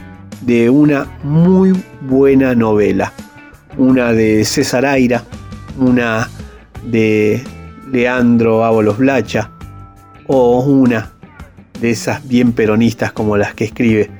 [0.42, 3.12] de una muy buena novela
[3.76, 5.24] una de César Aira,
[5.78, 6.28] una
[6.84, 7.42] de
[7.90, 9.50] Leandro Ábolos Blacha
[10.26, 11.12] o una
[11.80, 14.10] de esas bien peronistas como las que escribe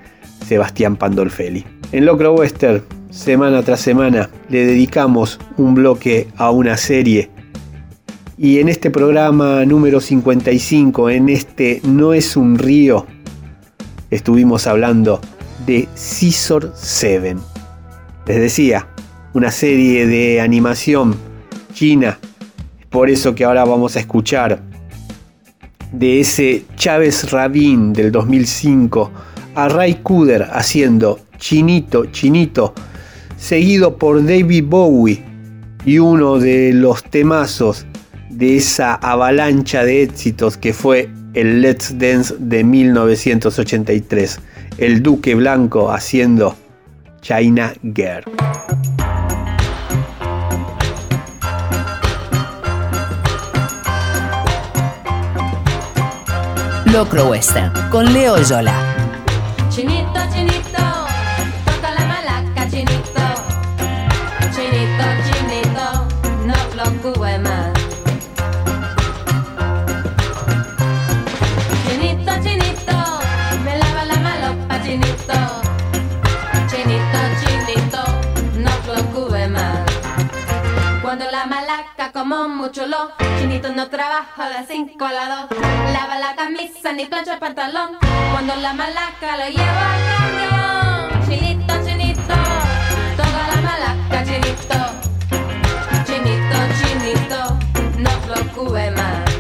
[0.47, 1.65] Sebastián Pandolfelli.
[1.93, 7.31] En Locro Western, semana tras semana, le dedicamos un bloque a una serie
[8.43, 13.05] y en este programa número 55, en este No es un río,
[14.11, 15.21] estuvimos hablando
[15.67, 17.37] de Scissor 7.
[18.27, 18.89] Les decía,
[19.35, 21.17] una serie de animación
[21.75, 22.19] china.
[22.89, 24.63] Por eso que ahora vamos a escuchar
[25.93, 29.11] de ese Chávez Rabin del 2005
[29.55, 32.73] a Ray Kuder haciendo Chinito, Chinito,
[33.37, 35.23] seguido por David Bowie
[35.85, 37.85] y uno de los temazos
[38.31, 44.41] de esa avalancha de éxitos que fue el Let's Dance de 1983,
[44.79, 46.57] el Duque Blanco haciendo
[47.21, 48.25] China Girl.
[56.93, 59.00] Locro Western con Leo Yola.
[82.87, 83.13] Lo.
[83.39, 85.61] Chinito no trabaja de 5 a la 2.
[85.93, 87.99] Lava la camisa ni plancha el pantalón.
[88.33, 91.29] Cuando la malaca lo lleva al camión.
[91.29, 92.35] Chinito, chinito,
[93.17, 94.81] toca la malaca, chinito.
[96.07, 97.59] Chinito, chinito,
[97.99, 99.31] no preocupe más.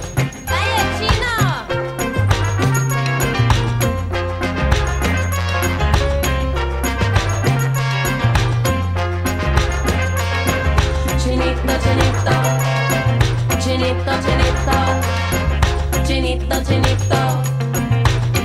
[13.71, 17.15] チニッとチニッとチニッとチニッと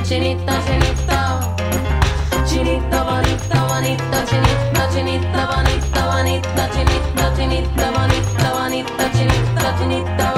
[0.03, 9.25] チニッとチニッとチニッとワニッとワニッとチニッとチニッとワニッとワニッとチニッとチニッとワニッとワニッとチ
[9.87, 10.34] ニッと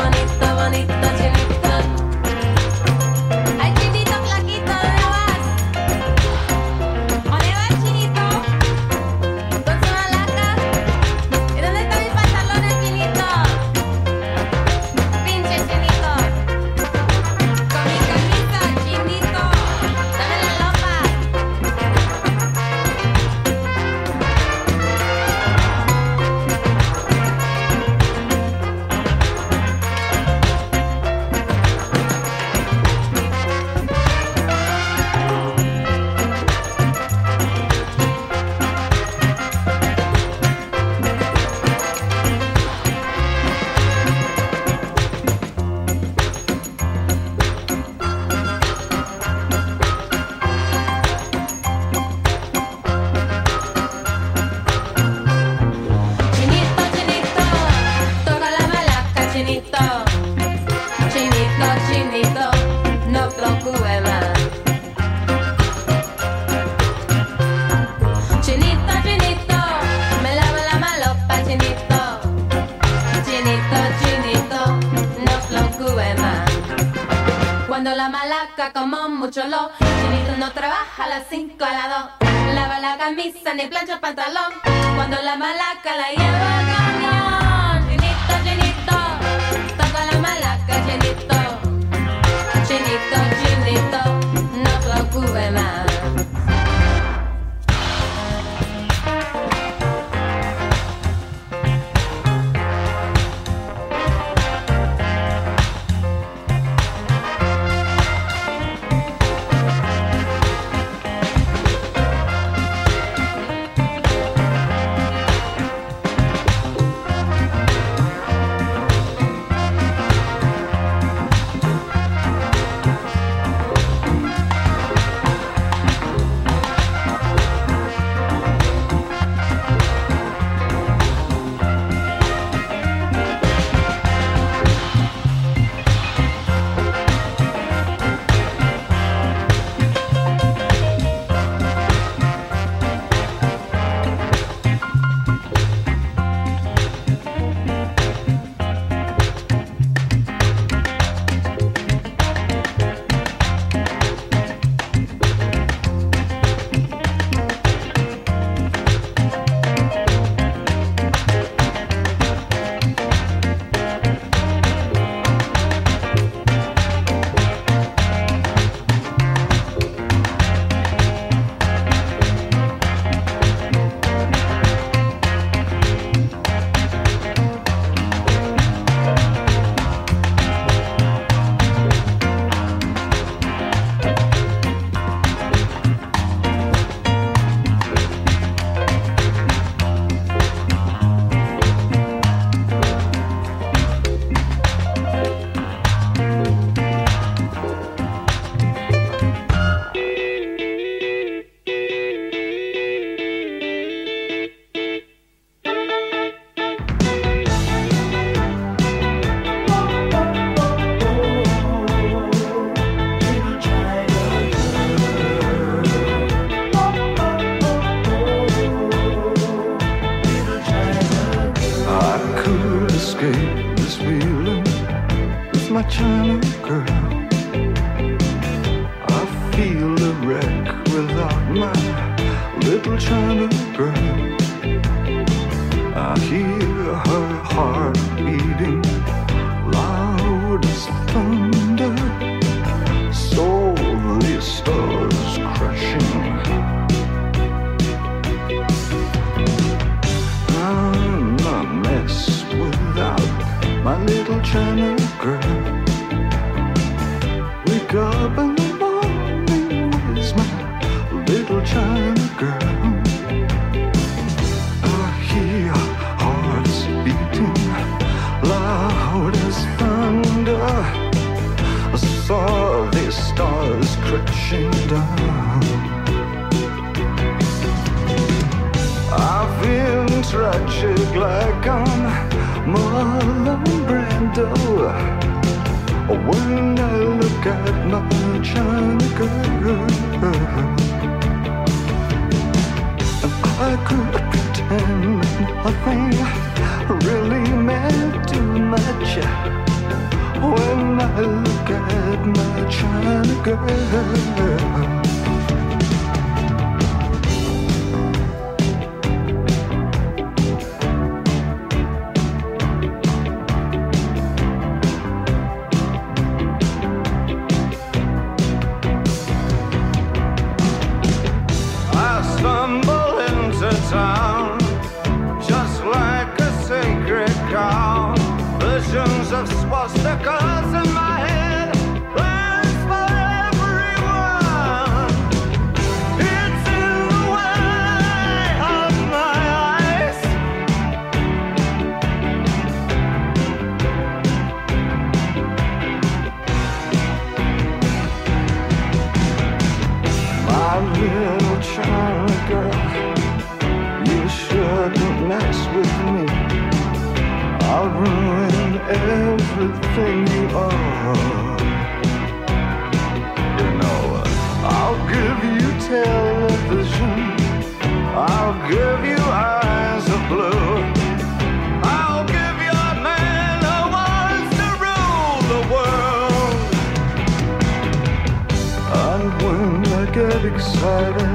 [380.17, 381.29] get excited,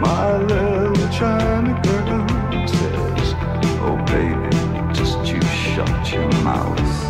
[0.00, 3.34] my little China girl says,
[3.84, 7.07] Oh baby, just you shut your mouth.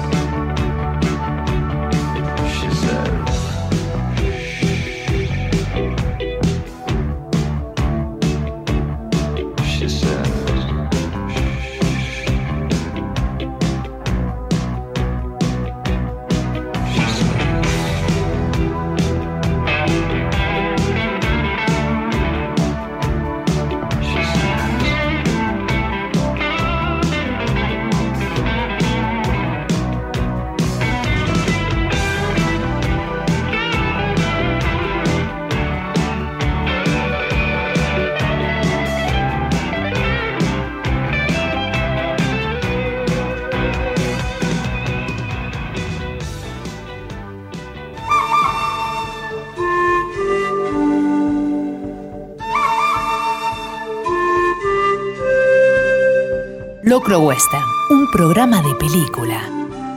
[57.89, 59.41] Un programa de película.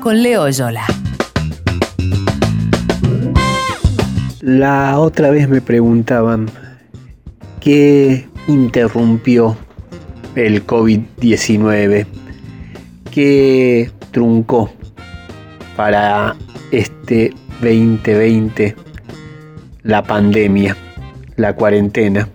[0.02, 0.86] Con Leo Yola.
[4.40, 6.50] La otra vez me preguntaban
[7.60, 9.58] qué interrumpió
[10.36, 12.06] el COVID-19,
[13.12, 14.72] qué truncó
[15.76, 16.38] para
[16.72, 18.74] este 2020
[19.84, 20.78] la pandemia,
[21.36, 22.30] la cuarentena.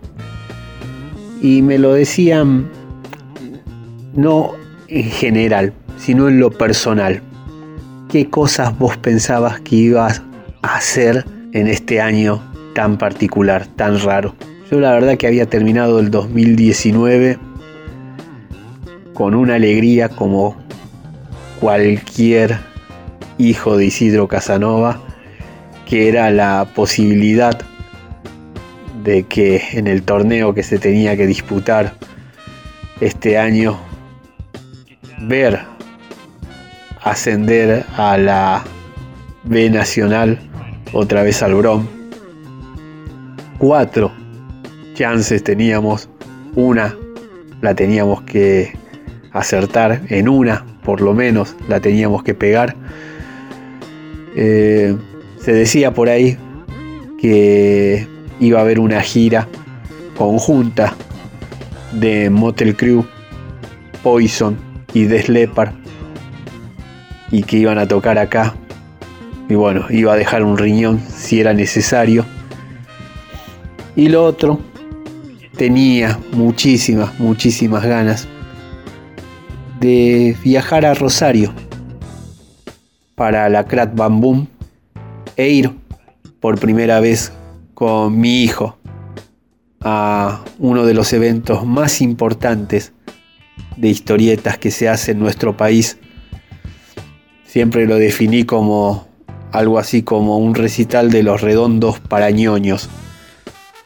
[1.40, 2.68] Y me lo decían
[4.14, 7.22] no en general, sino en lo personal.
[8.08, 10.22] ¿Qué cosas vos pensabas que ibas
[10.62, 12.42] a hacer en este año
[12.74, 14.34] tan particular, tan raro?
[14.70, 17.38] Yo la verdad que había terminado el 2019
[19.14, 20.56] con una alegría como
[21.60, 22.58] cualquier
[23.38, 25.00] hijo de Isidro Casanova,
[25.86, 27.58] que era la posibilidad
[29.04, 31.94] de que en el torneo que se tenía que disputar
[33.00, 33.78] este año
[35.26, 35.60] ver
[37.02, 38.64] ascender a la
[39.44, 40.38] B Nacional
[40.92, 41.86] otra vez al Brom.
[43.58, 44.12] Cuatro
[44.94, 46.08] chances teníamos,
[46.54, 46.96] una
[47.60, 48.76] la teníamos que
[49.32, 52.76] acertar, en una por lo menos la teníamos que pegar.
[54.36, 54.96] Eh,
[55.40, 56.36] se decía por ahí
[57.20, 58.06] que
[58.40, 59.48] iba a haber una gira
[60.16, 60.94] conjunta
[61.92, 63.04] de Motel Crew,
[64.02, 64.65] Poison
[64.96, 65.74] y Def Leppard
[67.30, 68.54] y que iban a tocar acá
[69.46, 72.24] y bueno, iba a dejar un riñón si era necesario.
[73.94, 74.58] Y lo otro,
[75.54, 78.26] tenía muchísimas, muchísimas ganas
[79.80, 81.52] de viajar a Rosario.
[83.14, 84.46] para la Crat Bam Boom
[85.36, 85.72] e ir
[86.40, 87.32] por primera vez
[87.74, 88.78] con mi hijo
[89.80, 92.92] a uno de los eventos más importantes
[93.76, 95.98] de historietas que se hace en nuestro país.
[97.44, 99.06] Siempre lo definí como
[99.52, 102.88] algo así como un recital de los redondos para ñoños.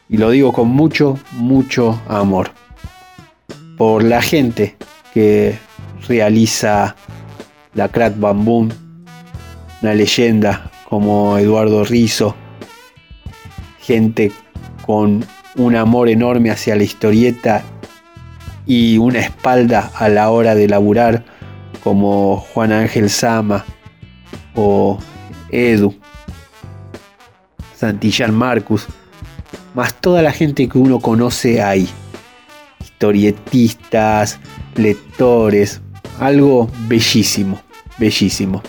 [0.09, 2.51] Y lo digo con mucho, mucho amor.
[3.77, 4.77] Por la gente
[5.15, 5.57] que
[6.09, 6.97] realiza
[7.75, 8.69] la Crack Bamboo,
[9.83, 12.35] una leyenda como Eduardo Rizzo,
[13.81, 14.33] gente
[14.85, 15.25] con
[15.57, 17.63] un amor enorme hacia la historieta
[18.71, 21.25] y una espalda a la hora de laburar
[21.83, 23.65] como Juan Ángel Sama
[24.55, 24.97] o
[25.51, 25.93] Edu,
[27.77, 28.87] Santillán Marcus,
[29.75, 31.89] más toda la gente que uno conoce ahí,
[32.81, 34.39] historietistas,
[34.77, 35.81] lectores,
[36.21, 37.61] algo bellísimo,
[37.99, 38.63] bellísimo.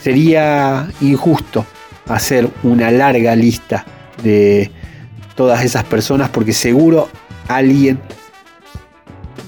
[0.00, 1.66] Sería injusto
[2.08, 3.84] hacer una larga lista
[4.22, 4.70] de
[5.34, 7.10] todas esas personas porque seguro
[7.48, 8.00] alguien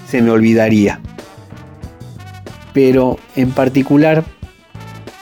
[0.09, 1.01] se me olvidaría.
[2.73, 4.25] Pero en particular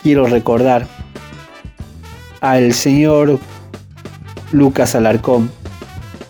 [0.02, 0.86] quiero recordar
[2.40, 3.38] al señor
[4.52, 5.50] Lucas Alarcón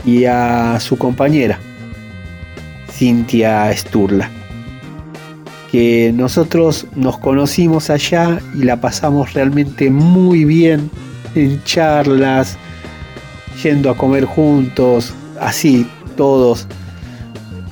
[0.04, 1.58] y a su compañera
[2.90, 4.30] Cintia Sturla
[5.74, 10.88] que nosotros nos conocimos allá y la pasamos realmente muy bien
[11.34, 12.56] en charlas,
[13.60, 15.84] yendo a comer juntos, así
[16.16, 16.68] todos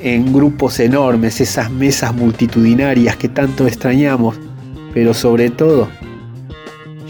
[0.03, 4.37] en grupos enormes, esas mesas multitudinarias que tanto extrañamos,
[4.93, 5.89] pero sobre todo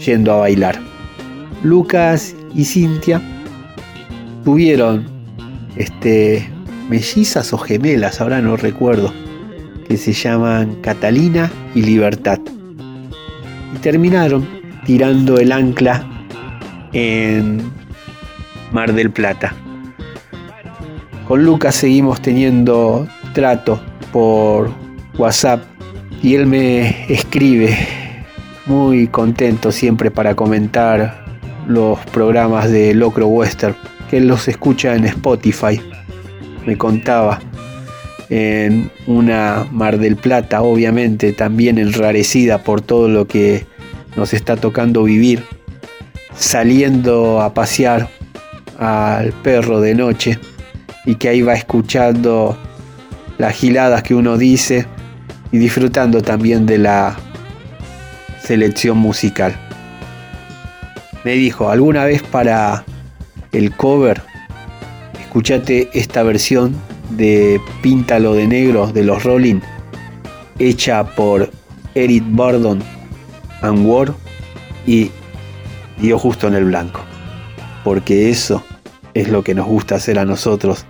[0.03, 0.79] yendo a bailar.
[1.63, 3.21] Lucas y Cintia
[4.43, 5.05] tuvieron
[5.75, 6.47] este
[6.89, 9.11] mellizas o gemelas, ahora no recuerdo,
[9.87, 12.39] que se llaman Catalina y Libertad.
[13.73, 14.47] Y terminaron
[14.85, 16.05] tirando el ancla
[16.91, 17.61] en
[18.71, 19.55] Mar del Plata.
[21.27, 24.69] Con Lucas seguimos teniendo trato por
[25.17, 25.63] WhatsApp
[26.21, 27.77] y él me escribe
[28.65, 31.23] muy contento siempre para comentar
[31.65, 33.73] los programas de Locro Western,
[34.09, 35.81] que él los escucha en Spotify.
[36.65, 37.39] Me contaba
[38.29, 43.65] en una Mar del Plata, obviamente también enrarecida por todo lo que
[44.17, 45.45] nos está tocando vivir,
[46.35, 48.09] saliendo a pasear
[48.77, 50.39] al perro de noche
[51.05, 52.57] y que ahí va escuchando
[53.37, 54.85] las giladas que uno dice
[55.51, 57.17] y disfrutando también de la
[58.41, 59.55] selección musical.
[61.23, 62.83] Me dijo, alguna vez para
[63.51, 64.21] el cover,
[65.19, 66.75] escúchate esta versión
[67.11, 69.61] de Píntalo de Negro de los Rolling,
[70.59, 71.51] hecha por
[71.95, 72.81] Eric Burdon
[73.61, 74.13] and Ward
[74.85, 75.11] y
[75.99, 77.01] dio justo en el blanco.
[77.83, 78.63] Porque eso
[79.13, 80.85] es lo que nos gusta hacer a nosotros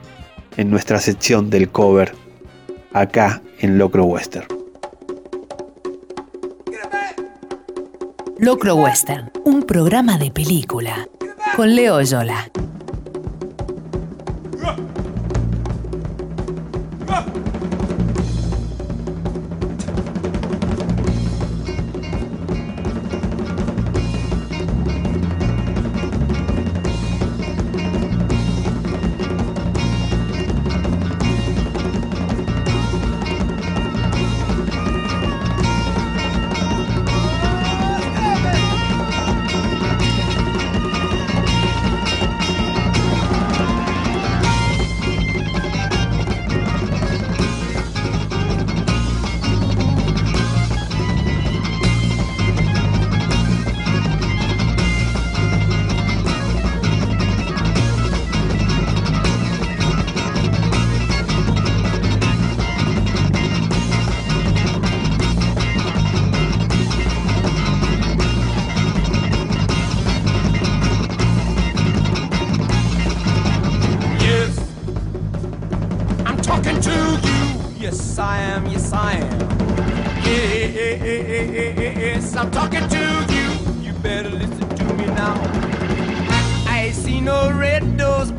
[0.57, 2.13] en nuestra sección del cover
[2.93, 4.47] acá en Locro Western.
[8.37, 11.07] Locro Western, un programa de película
[11.55, 12.51] con Leo Yola.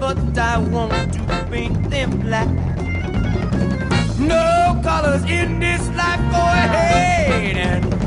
[0.04, 2.48] But I want to paint them black.
[4.18, 6.20] No colors in this life.
[6.30, 8.03] Go ahead and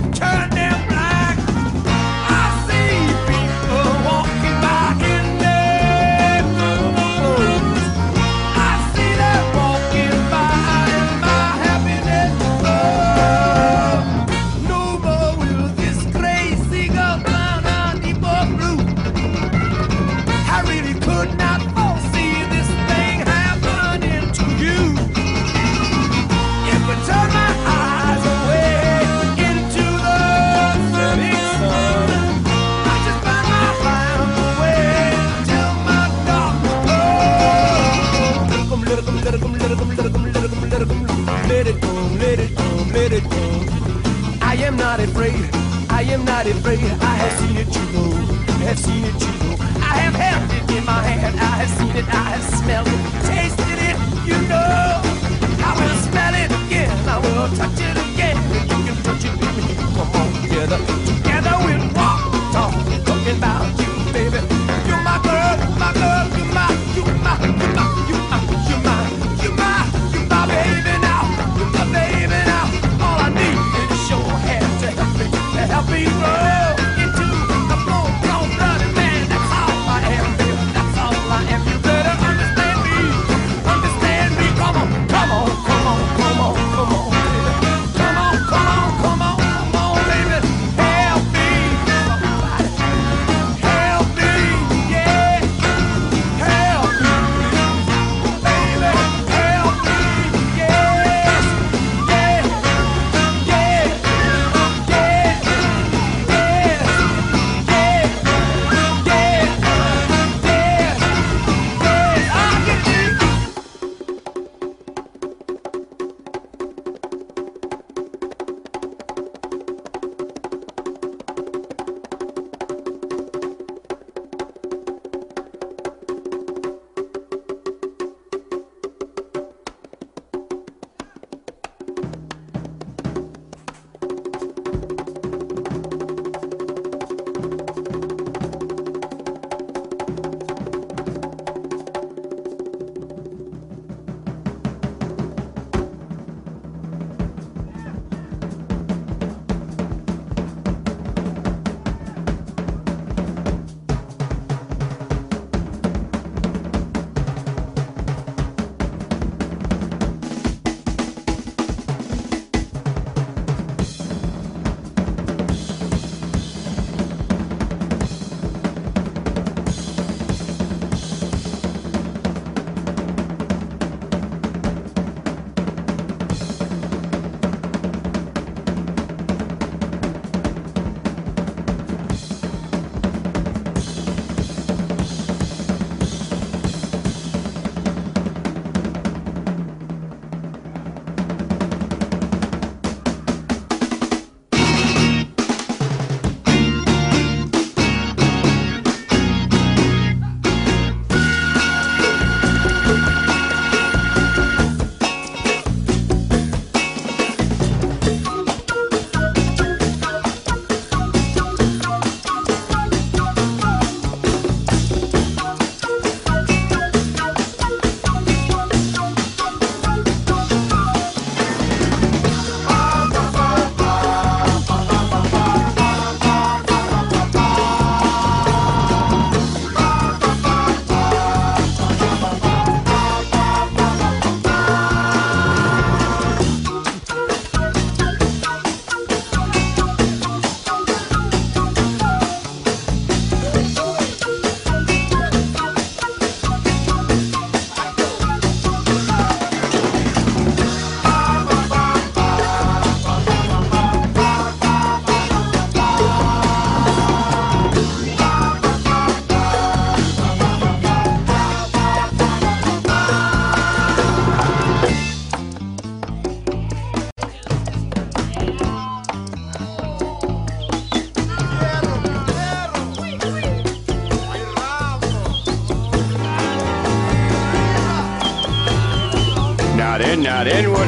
[45.90, 46.80] I am not afraid.
[46.80, 48.12] I have seen it, know.
[48.48, 49.56] I have seen it, know.
[49.82, 51.40] I have held it in my hand.
[51.40, 52.08] I have seen it.
[52.08, 53.47] I have smelled it, tasted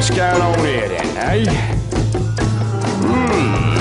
[0.00, 1.44] what's going on here then, eh?
[3.04, 3.76] Hmm.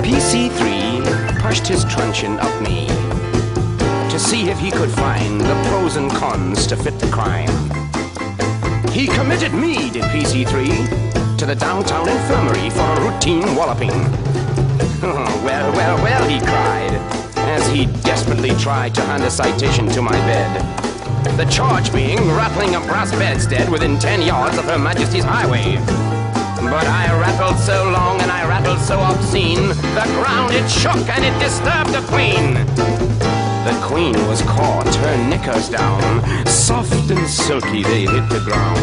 [0.00, 2.86] PC3 pushed his truncheon up me
[4.08, 7.50] to see if he could find the pros and cons to fit the crime.
[8.92, 13.88] He committed me, did PC3, to the downtown infirmary for a routine walloping.
[15.02, 16.92] well, well, well, he cried,
[17.48, 20.75] as he desperately tried to hand a citation to my bed.
[21.36, 25.76] The charge being rattling a brass bedstead within 10 yards of Her Majesty's highway.
[26.56, 31.22] But I rattled so long and I rattled so obscene, the ground it shook and
[31.22, 32.54] it disturbed the queen.
[33.66, 38.80] The queen was caught, her knickers down, soft and silky they hit the ground.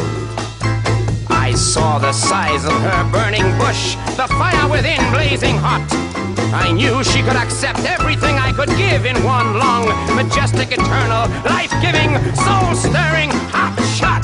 [1.32, 6.13] I saw the size of her burning bush, the fire within blazing hot.
[6.52, 9.86] I knew she could accept everything I could give in one long,
[10.16, 14.24] majestic, eternal, life-giving, soul-stirring hot shot.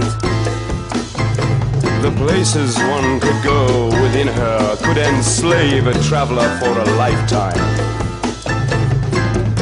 [2.02, 7.60] The places one could go within her could enslave a traveler for a lifetime.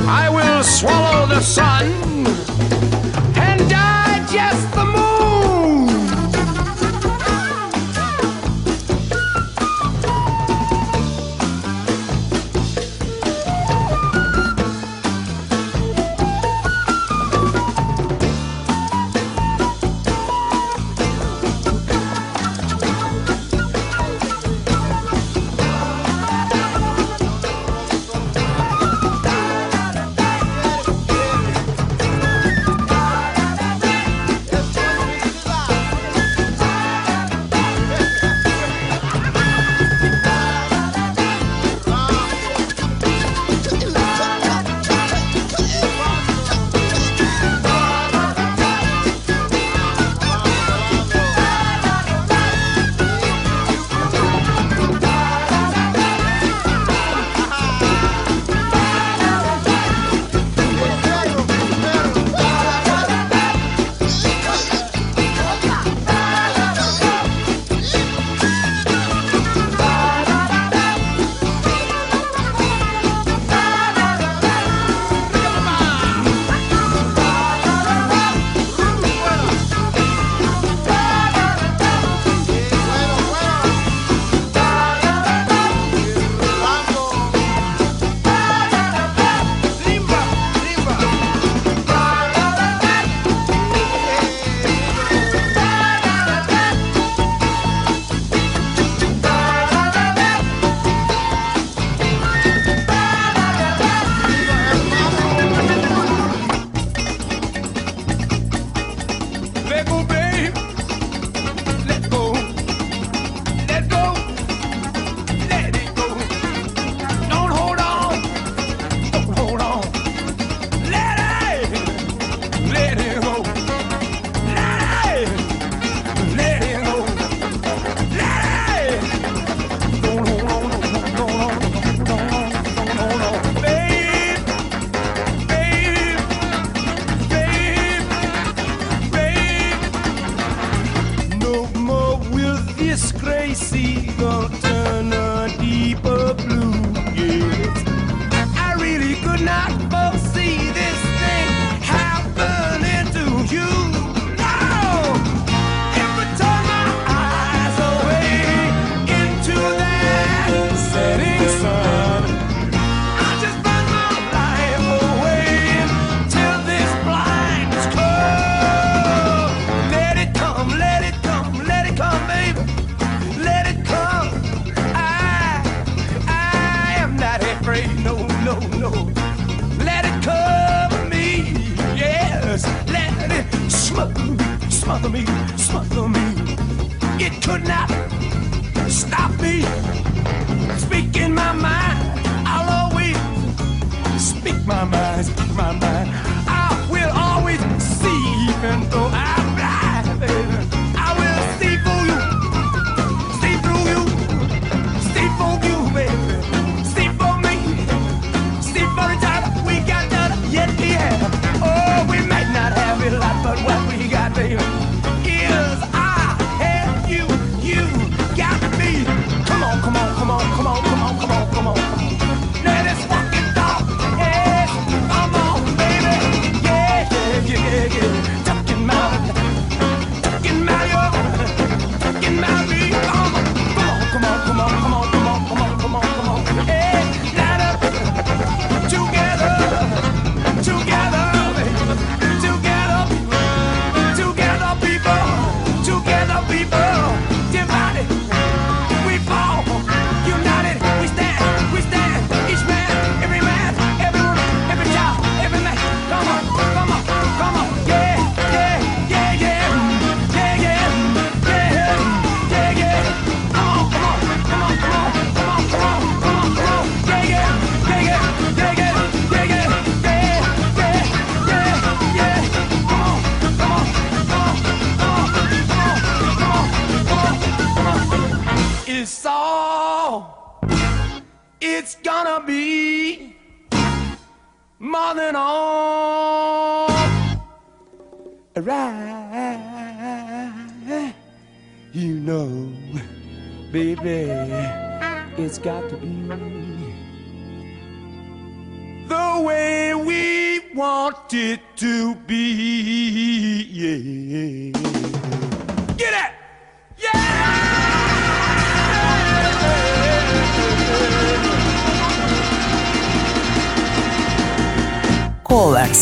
[0.07, 2.06] I will swallow the sun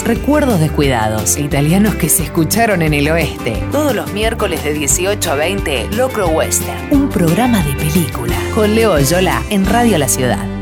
[0.06, 3.62] recuerdos descuidados, italianos que se escucharon en el oeste.
[3.72, 8.36] Todos los miércoles de 18 a 20, Locro Western, un programa de película.
[8.54, 10.55] Con Leo Yola en Radio La Ciudad.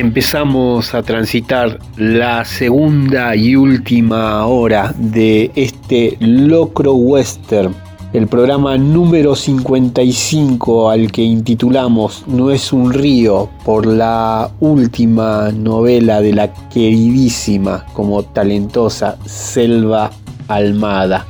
[0.00, 7.74] Empezamos a transitar la segunda y última hora de este Locro Western,
[8.14, 16.22] el programa número 55 al que intitulamos No es un río por la última novela
[16.22, 20.10] de la queridísima como talentosa Selva
[20.48, 21.26] Almada,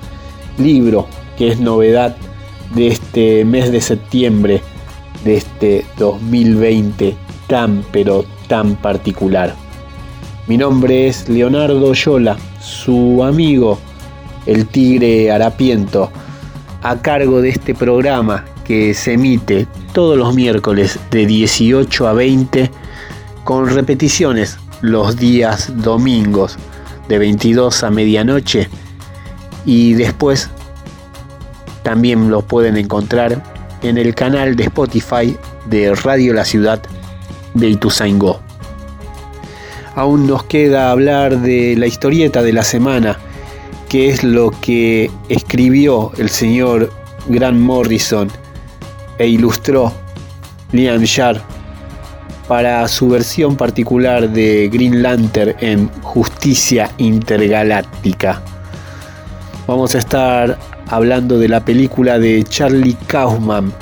[0.58, 2.14] libro que es novedad
[2.76, 4.62] de este mes de septiembre
[5.24, 7.16] de este 2020
[7.48, 9.54] tan pero tan particular.
[10.48, 13.78] Mi nombre es Leonardo Yola, su amigo,
[14.44, 16.10] el tigre harapiento,
[16.82, 22.70] a cargo de este programa que se emite todos los miércoles de 18 a 20
[23.44, 26.56] con repeticiones los días domingos
[27.08, 28.68] de 22 a medianoche
[29.64, 30.50] y después
[31.84, 33.40] también lo pueden encontrar
[33.82, 35.36] en el canal de Spotify
[35.66, 36.82] de Radio La Ciudad
[37.54, 38.40] de Ituzaingó.
[39.94, 43.18] Aún nos queda hablar de la historieta de la semana,
[43.88, 46.92] que es lo que escribió el señor
[47.28, 48.28] Grant Morrison
[49.18, 49.92] e ilustró
[50.72, 51.42] Liam Sharp
[52.46, 58.42] para su versión particular de Green Lantern en Justicia Intergaláctica.
[59.66, 63.72] Vamos a estar hablando de la película de Charlie Kaufman,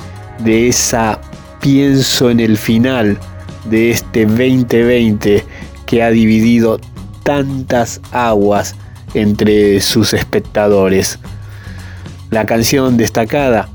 [0.40, 1.18] de esa
[1.60, 3.18] pienso en el final
[3.70, 5.44] de este 2020
[5.86, 6.80] que ha dividido
[7.22, 8.74] tantas aguas
[9.14, 11.18] entre sus espectadores.
[12.30, 13.68] La canción destacada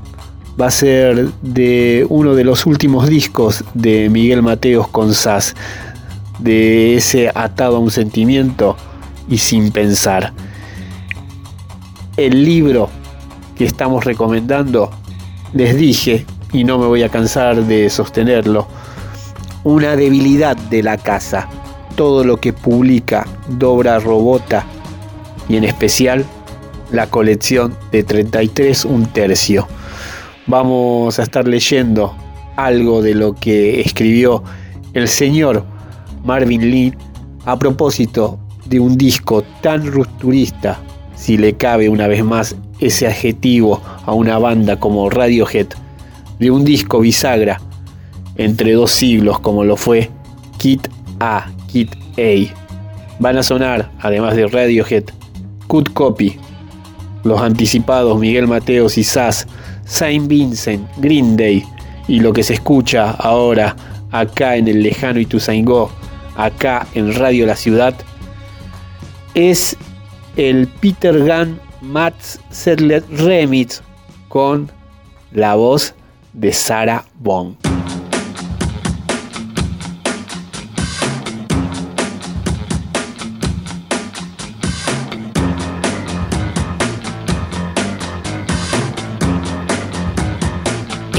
[0.60, 5.54] va a ser de uno de los últimos discos de Miguel Mateos con Sass,
[6.38, 8.76] de ese atado a un sentimiento
[9.28, 10.32] y sin pensar.
[12.16, 12.88] El libro
[13.56, 14.90] que estamos recomendando,
[15.52, 18.68] les dije, y no me voy a cansar de sostenerlo,
[19.64, 21.48] una debilidad de la casa.
[21.96, 24.64] Todo lo que publica Dobra Robota
[25.48, 26.24] y en especial
[26.92, 29.66] la colección de 33 un tercio.
[30.46, 32.14] Vamos a estar leyendo
[32.56, 34.44] algo de lo que escribió
[34.92, 35.64] el señor
[36.24, 36.94] Marvin Lee
[37.46, 40.80] a propósito de un disco tan rupturista,
[41.16, 45.68] si le cabe una vez más ese adjetivo a una banda como Radiohead,
[46.38, 47.60] de un disco bisagra
[48.36, 50.10] entre dos siglos como lo fue
[50.58, 50.88] Kit
[51.20, 52.54] A, Kit A.
[53.18, 55.04] Van a sonar, además de Radiohead,
[55.66, 56.38] Cut Copy,
[57.22, 59.46] los anticipados Miguel Mateos y Sass,
[59.84, 61.64] Saint Vincent, Green Day
[62.08, 63.76] y lo que se escucha ahora
[64.10, 65.90] acá en el lejano Ituzaingó,
[66.36, 67.94] acá en Radio La Ciudad,
[69.34, 69.76] es
[70.36, 72.14] el Peter Gunn Matt
[72.50, 73.82] Sedlet Remix
[74.28, 74.70] con
[75.32, 75.94] la voz
[76.32, 77.73] de Sarah Bond.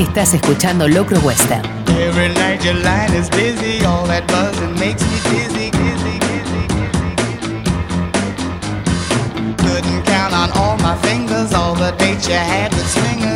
[0.07, 1.61] Estás escuchando Locro Western.
[1.89, 7.59] Every night your line is busy, all that buzzing makes me dizzy, dizzy, dizzy, dizzy.
[9.57, 13.34] Couldn't count on all my fingers, all the dates you had with swingers,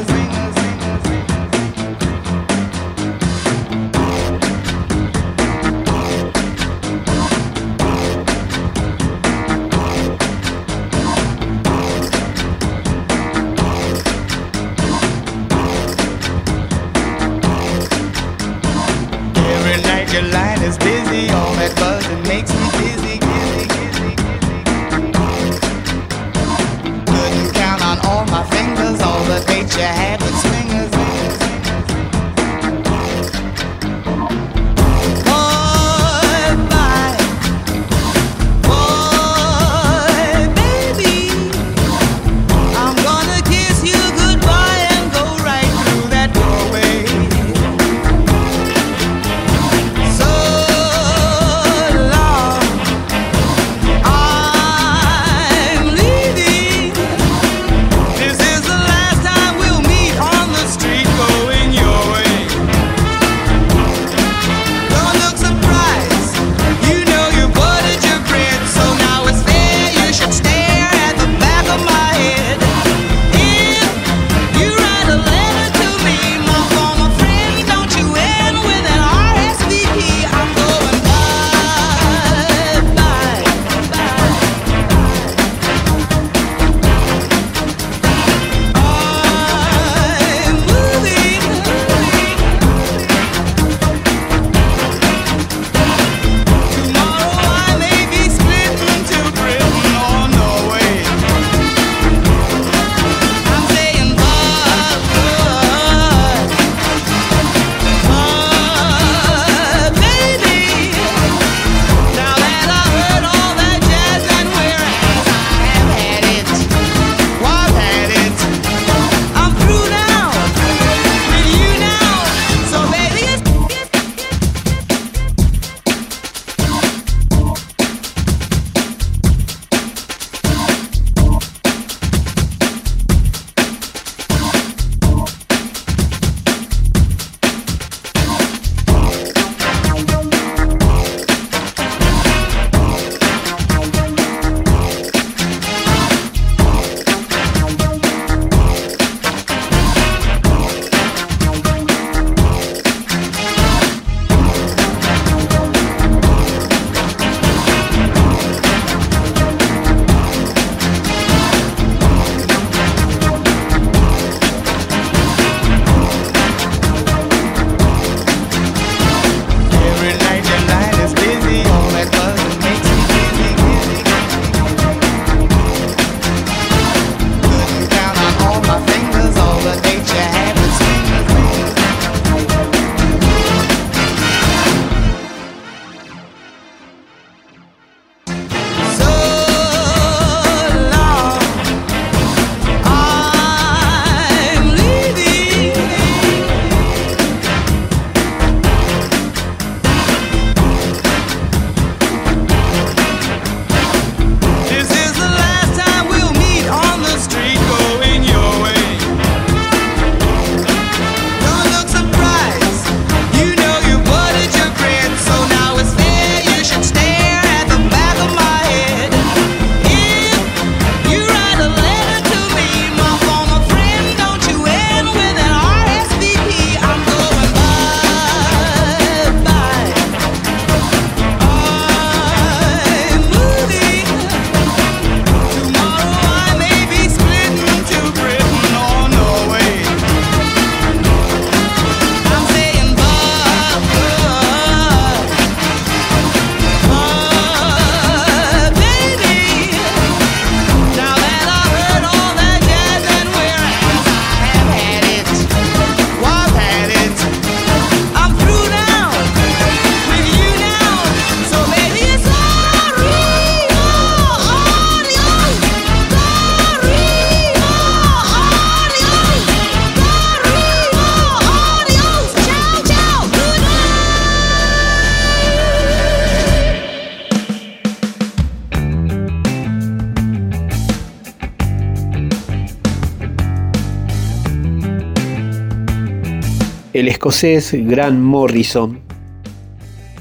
[287.20, 288.98] escocés Grant Morrison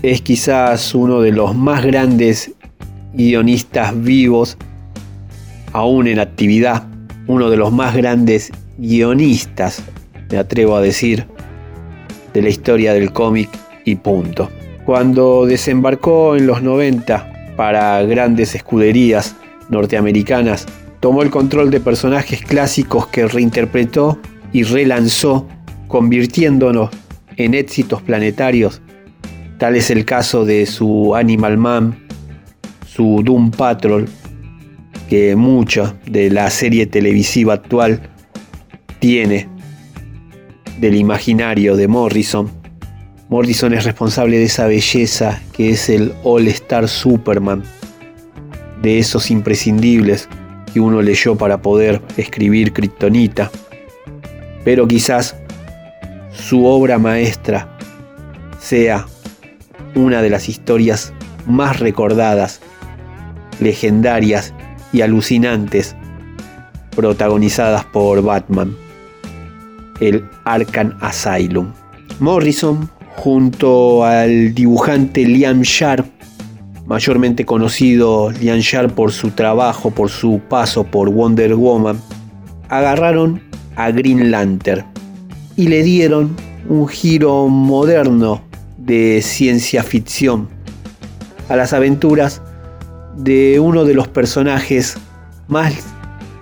[0.03, 2.51] es quizás uno de los más grandes
[3.15, 4.57] guionistas vivos,
[5.73, 6.89] aún en actividad,
[7.29, 9.81] uno de los más grandes guionistas,
[10.29, 11.25] me atrevo a decir,
[12.35, 13.49] de la historia del cómic
[13.85, 14.51] y punto.
[14.85, 19.37] Cuando desembarcó en los 90 para grandes escuderías
[19.69, 20.67] norteamericanas,
[20.99, 24.19] tomó el control de personajes clásicos que reinterpretó
[24.53, 25.47] y relanzó,
[25.89, 26.91] convirtiéndonos
[27.37, 28.81] en éxitos planetarios.
[29.59, 32.07] Tal es el caso de su Animal Man,
[32.87, 34.09] su Doom Patrol,
[35.09, 38.11] que mucha de la serie televisiva actual
[38.99, 39.49] tiene
[40.81, 42.51] del imaginario de Morrison.
[43.29, 47.63] Morrison es responsable de esa belleza que es el All Star Superman,
[48.83, 50.29] de esos imprescindibles
[50.73, 53.51] que uno leyó para poder escribir Kryptonita.
[54.65, 55.37] Pero quizás
[56.39, 57.69] su obra maestra
[58.61, 59.07] sea
[59.95, 61.13] una de las historias
[61.47, 62.61] más recordadas,
[63.61, 64.55] legendarias
[64.93, 65.97] y alucinantes
[66.95, 68.75] protagonizadas por Batman,
[70.01, 71.73] el Arkham Asylum.
[72.21, 76.07] Morrison, junto al dibujante Liam Sharp,
[76.87, 82.01] mayormente conocido Liam Sharp por su trabajo, por su paso por Wonder Woman,
[82.69, 83.43] agarraron
[83.77, 84.98] a Green Lantern
[85.59, 86.37] y le dieron
[86.69, 88.41] un giro moderno
[88.77, 90.49] de ciencia ficción
[91.49, 92.41] a las aventuras
[93.17, 94.97] de uno de los personajes
[95.49, 95.75] más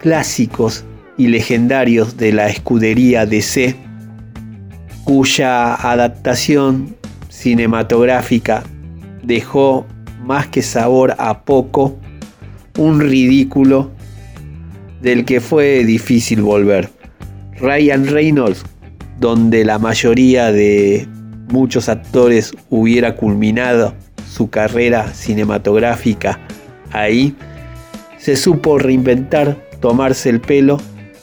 [0.00, 0.84] clásicos
[1.16, 3.74] y legendarios de la escudería DC,
[5.04, 6.94] cuya adaptación
[7.30, 8.64] cinematográfica
[9.22, 9.86] dejó
[10.26, 11.96] más que sabor a poco
[12.76, 13.90] un ridículo
[15.00, 16.90] del que fue difícil volver.
[17.58, 18.62] Ryan Reynolds,
[19.18, 21.08] donde la mayoría de
[21.48, 23.94] muchos actores hubiera culminado
[24.30, 26.38] su carrera cinematográfica
[26.92, 27.34] ahí,
[28.18, 30.78] se supo reinventar, tomarse el pelo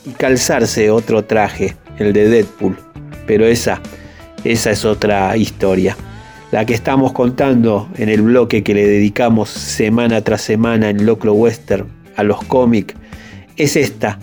[0.06, 2.78] y calzarse otro traje, el de Deadpool.
[3.28, 3.82] Pero esa,
[4.44, 5.96] esa es otra historia.
[6.52, 11.34] La que estamos contando en el bloque que le dedicamos semana tras semana en Locro
[11.34, 12.96] Western a los cómics
[13.58, 14.20] es esta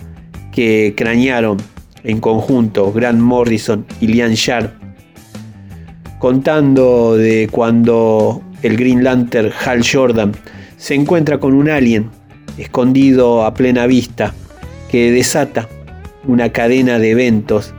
[0.51, 1.57] que cranearon
[2.03, 4.71] en conjunto Grant Morrison y Lian Sharp
[6.21, 10.33] contando de cuando el Green Lantern Hal Jordan
[10.77, 12.11] se encuentra con un alien
[12.59, 14.33] escondido a plena vista
[14.89, 15.67] que desata
[16.27, 17.73] una cadena de eventos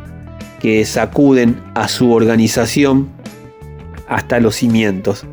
[0.60, 3.10] que sacuden a su organización
[4.08, 5.24] hasta los cimientos.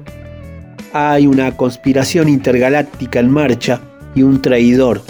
[0.94, 3.82] Hay una conspiración intergaláctica en marcha
[4.14, 5.02] y un traidor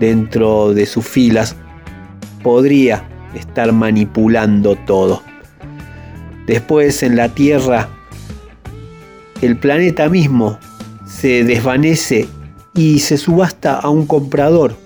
[0.00, 1.54] dentro de sus filas
[2.42, 3.04] podría
[3.34, 5.22] estar manipulando todo.
[6.46, 7.88] Después en la Tierra,
[9.42, 10.58] el planeta mismo
[11.06, 12.26] se desvanece
[12.74, 14.76] y se subasta a un comprador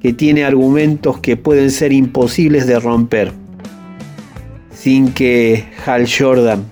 [0.00, 3.32] que tiene argumentos que pueden ser imposibles de romper,
[4.72, 6.64] sin que Hal Jordan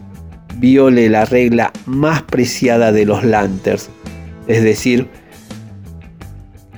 [0.58, 3.90] viole la regla más preciada de los Lanterns,
[4.46, 5.08] es decir,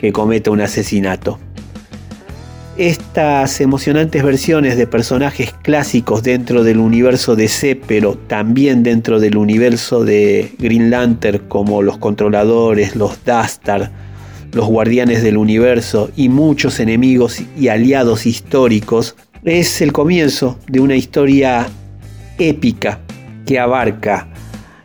[0.00, 1.38] que cometa un asesinato.
[2.78, 9.38] Estas emocionantes versiones de personajes clásicos dentro del universo de C, pero también dentro del
[9.38, 13.88] universo de Green Lantern, como los controladores, los Dastard,
[14.52, 20.96] los guardianes del universo y muchos enemigos y aliados históricos, es el comienzo de una
[20.96, 21.66] historia
[22.36, 23.00] épica
[23.46, 24.28] que abarca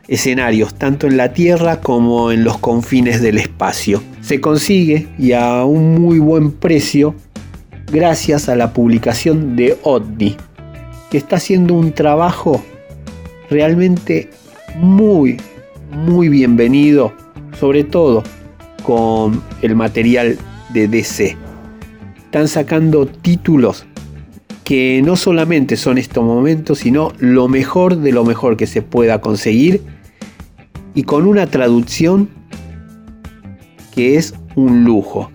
[0.08, 4.02] escenarios tanto en la Tierra como en los confines del espacio.
[4.22, 7.16] Se consigue y a un muy buen precio
[7.92, 10.38] gracias a la publicación de OVNI,
[11.10, 12.64] que está haciendo un trabajo
[13.50, 14.30] realmente
[14.78, 15.38] muy,
[15.92, 17.14] muy bienvenido,
[17.60, 18.24] sobre todo
[18.84, 20.38] con el material
[20.70, 21.36] de DC.
[22.18, 23.86] Están sacando títulos
[24.64, 29.20] que no solamente son estos momentos, sino lo mejor de lo mejor que se pueda
[29.20, 29.82] conseguir
[30.94, 32.30] y con una traducción
[33.94, 35.30] que es un lujo.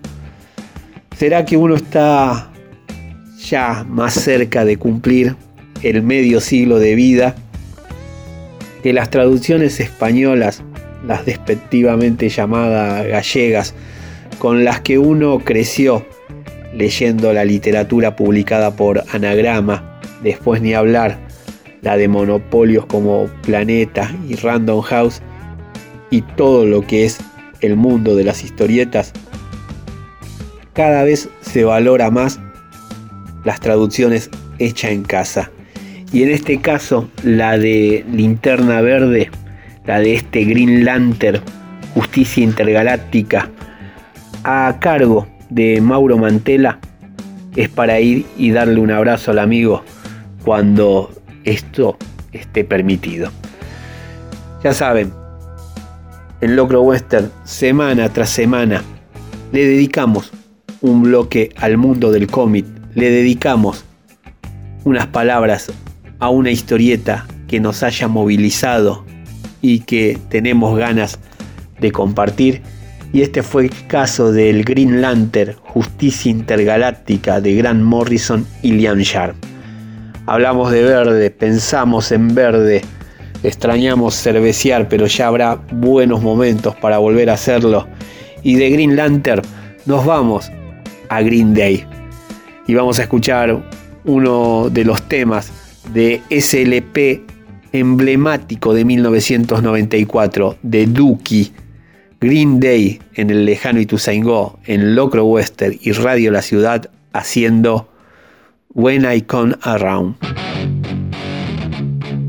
[1.18, 2.50] ¿Será que uno está
[3.38, 5.34] ya más cerca de cumplir
[5.82, 7.34] el medio siglo de vida?
[8.82, 10.62] Que las traducciones españolas,
[11.06, 13.74] las despectivamente llamadas gallegas,
[14.38, 16.04] con las que uno creció
[16.74, 21.18] leyendo la literatura publicada por Anagrama, después ni hablar,
[21.80, 25.22] la de monopolios como Planeta y Random House,
[26.10, 27.16] y todo lo que es
[27.62, 29.14] el mundo de las historietas,
[30.76, 32.38] cada vez se valora más
[33.44, 35.50] las traducciones hechas en casa.
[36.12, 39.30] Y en este caso, la de Linterna Verde,
[39.86, 41.40] la de este Green Lantern,
[41.94, 43.50] Justicia Intergaláctica,
[44.44, 46.78] a cargo de Mauro Mantela,
[47.56, 49.82] es para ir y darle un abrazo al amigo
[50.44, 51.10] cuando
[51.44, 51.96] esto
[52.32, 53.30] esté permitido.
[54.62, 55.10] Ya saben,
[56.42, 58.82] en Locro Western, semana tras semana,
[59.52, 60.32] le dedicamos
[60.80, 63.84] un bloque al mundo del cómic, le dedicamos
[64.84, 65.72] unas palabras
[66.18, 69.04] a una historieta que nos haya movilizado
[69.60, 71.18] y que tenemos ganas
[71.80, 72.62] de compartir.
[73.12, 78.98] Y este fue el caso del Green Lantern Justicia Intergaláctica de Grant Morrison y Liam
[78.98, 79.36] Sharp.
[80.26, 82.82] Hablamos de verde, pensamos en verde,
[83.42, 87.86] extrañamos cervecear, pero ya habrá buenos momentos para volver a hacerlo.
[88.42, 89.42] Y de Green Lantern
[89.86, 90.50] nos vamos
[91.08, 91.84] a Green Day.
[92.66, 93.62] Y vamos a escuchar
[94.04, 95.52] uno de los temas
[95.92, 97.22] de SLP
[97.72, 101.52] emblemático de 1994 de Dookie,
[102.20, 107.88] Green Day en el lejano Ituzaingó, en Locro Western y Radio La Ciudad haciendo
[108.74, 110.16] When I Come Around.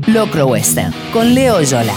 [0.06, 1.94] Locro Western con Leo Yola.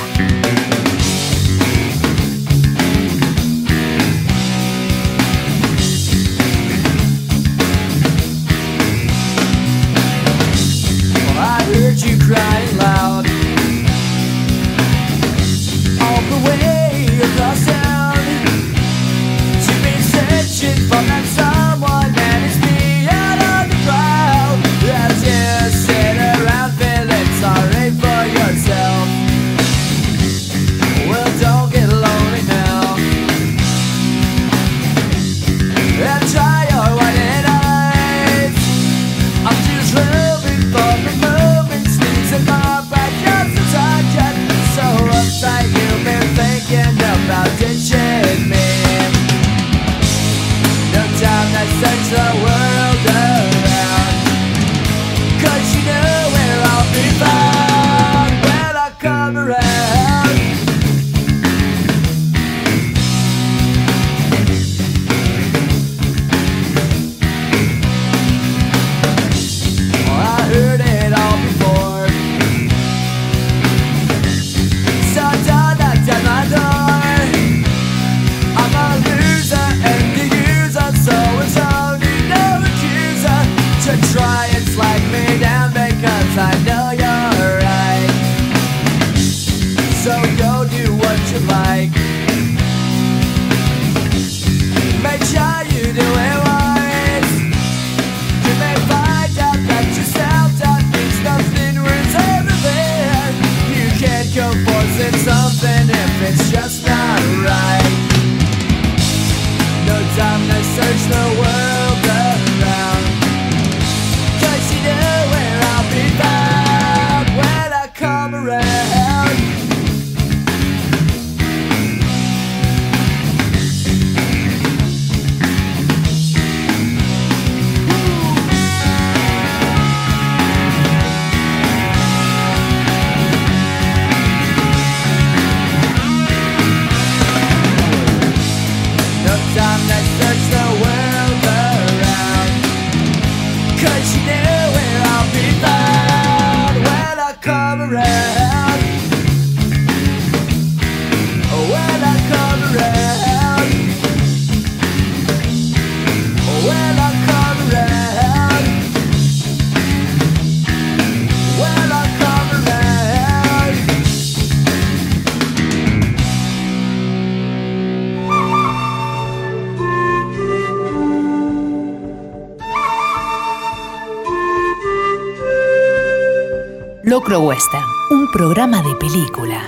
[177.21, 179.61] Locro Western, un programa de película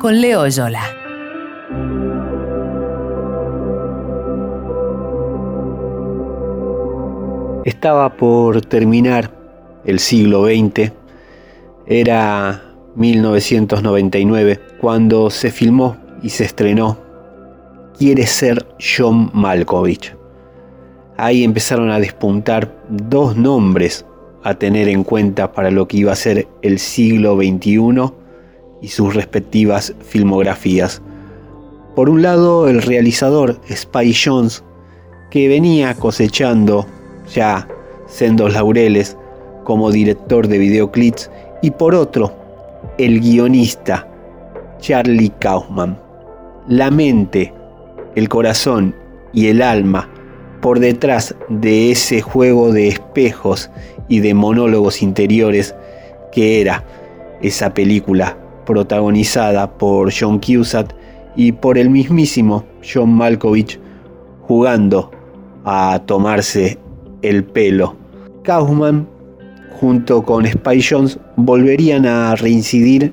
[0.00, 0.84] con Leo Yola.
[7.64, 9.32] Estaba por terminar
[9.84, 10.92] el siglo XX,
[11.86, 12.62] era
[12.94, 16.98] 1999, cuando se filmó y se estrenó
[17.98, 20.14] Quiere ser John Malkovich.
[21.16, 24.06] Ahí empezaron a despuntar dos nombres
[24.42, 28.12] a tener en cuenta para lo que iba a ser el siglo XXI
[28.80, 31.00] y sus respectivas filmografías.
[31.94, 34.64] Por un lado, el realizador Spy Jones,
[35.30, 36.86] que venía cosechando
[37.32, 37.68] ya
[38.06, 39.16] sendos laureles
[39.64, 41.30] como director de videoclips
[41.62, 42.34] y por otro,
[42.98, 44.08] el guionista
[44.80, 45.98] Charlie Kaufman.
[46.66, 47.52] La mente,
[48.14, 48.94] el corazón
[49.32, 50.08] y el alma
[50.60, 53.70] por detrás de ese juego de espejos
[54.08, 55.74] y de monólogos interiores
[56.32, 56.84] que era
[57.42, 60.94] esa película protagonizada por John Cusack
[61.36, 63.78] y por el mismísimo John Malkovich
[64.42, 65.10] jugando
[65.64, 66.78] a tomarse
[67.22, 67.96] el pelo.
[68.42, 69.06] Kaufman
[69.80, 73.12] junto con Spy Jones volverían a reincidir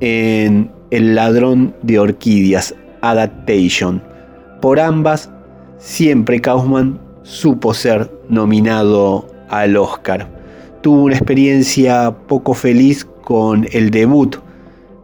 [0.00, 4.02] en El ladrón de orquídeas, Adaptation.
[4.60, 5.30] Por ambas,
[5.78, 10.28] siempre Kaufman supo ser nominado al Oscar.
[10.80, 14.36] Tuvo una experiencia poco feliz con el debut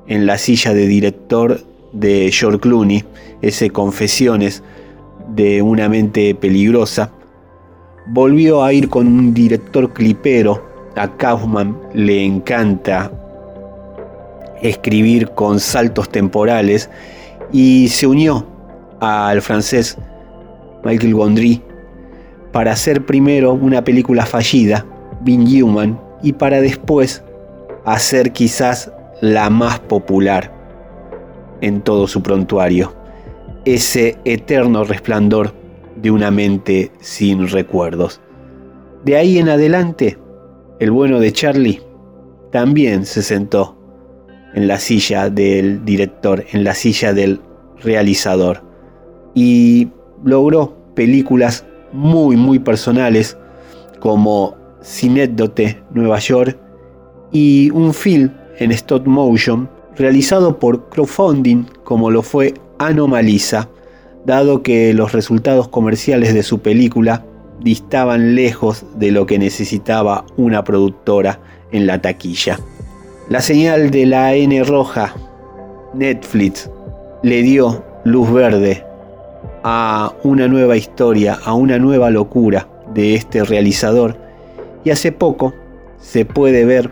[0.07, 1.61] en la silla de director
[1.93, 3.05] de George Clooney,
[3.43, 4.63] ese Confesiones
[5.35, 7.11] de una mente peligrosa.
[8.09, 10.65] Volvió a ir con un director clipero.
[10.97, 13.13] A Kaufman le encanta
[14.63, 16.89] escribir con saltos temporales
[17.53, 18.47] y se unió
[19.01, 19.99] al francés
[20.85, 21.63] Michael Gondry
[22.57, 24.87] para hacer primero una película fallida,
[25.21, 27.23] Being Human, y para después
[27.85, 30.55] hacer quizás la más popular
[31.61, 32.97] en todo su prontuario,
[33.67, 35.53] ese eterno resplandor
[35.97, 38.23] de una mente sin recuerdos.
[39.05, 40.17] De ahí en adelante,
[40.81, 41.83] el bueno de Charlie
[42.53, 43.77] también se sentó
[44.55, 47.39] en la silla del director, en la silla del
[47.83, 48.63] realizador,
[49.35, 49.89] y
[50.25, 51.67] logró películas
[51.97, 53.37] muy muy personales
[54.01, 56.59] como Cinédote Nueva York
[57.33, 63.69] y un film en stop motion realizado por crowdfunding como lo fue Anomalisa,
[64.25, 67.25] dado que los resultados comerciales de su película
[67.61, 71.41] distaban lejos de lo que necesitaba una productora
[71.73, 72.61] en la taquilla.
[73.29, 75.15] La señal de la N roja,
[75.95, 76.71] Netflix,
[77.23, 78.86] le dio luz verde
[79.69, 84.17] a una nueva historia, a una nueva locura de este realizador
[84.85, 85.55] y hace poco
[85.99, 86.89] se puede ver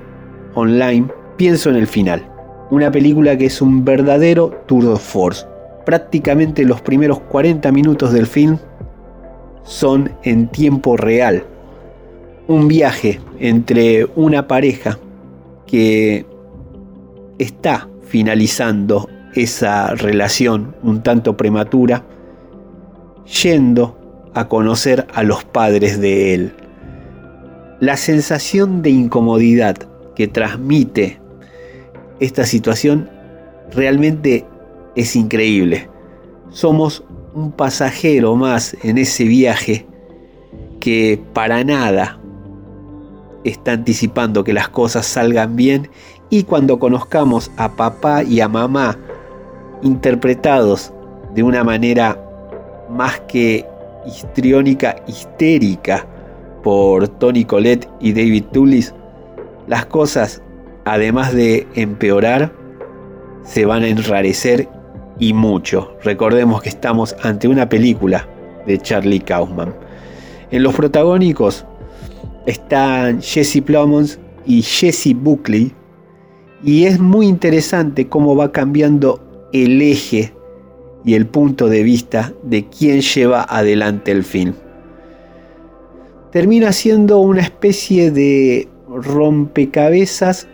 [0.57, 1.07] online,
[1.37, 2.27] pienso en el final,
[2.73, 5.47] una película que es un verdadero tour de force.
[5.87, 8.59] Prácticamente los primeros 40 minutos del film
[9.63, 11.45] son en tiempo real.
[12.49, 14.99] Un viaje entre una pareja
[15.65, 16.27] que
[17.39, 22.03] está finalizando esa relación un tanto prematura,
[23.27, 23.97] yendo
[24.35, 26.53] a conocer a los padres de él.
[27.81, 29.77] La sensación de incomodidad
[30.15, 31.21] que transmite
[32.21, 33.11] esta situación
[33.73, 34.47] realmente
[34.97, 35.89] es increíble.
[36.51, 39.87] Somos un pasajero más en ese viaje
[40.81, 42.21] que para nada
[43.43, 45.91] está anticipando que las cosas salgan bien
[46.31, 48.99] y cuando conozcamos a papá y a mamá
[49.83, 50.93] interpretados
[51.35, 52.24] de una manera
[52.91, 53.67] más que
[54.07, 56.07] histriónica, histérica
[56.63, 58.95] por Tony Collette y David Tullis,
[59.67, 60.43] las cosas,
[60.85, 62.53] además de empeorar,
[63.45, 64.69] se van a enrarecer
[65.19, 65.97] y mucho.
[66.03, 68.27] Recordemos que estamos ante una película
[68.67, 69.75] de Charlie Kaufman.
[70.51, 71.67] En los protagónicos
[72.47, 75.73] están Jesse Plemons y Jesse Buckley
[76.63, 80.33] y es muy interesante cómo va cambiando el eje
[81.05, 84.55] y el punto de vista de quien lleva adelante el film.
[86.33, 90.49] Termina siendo una especie de rompecabezas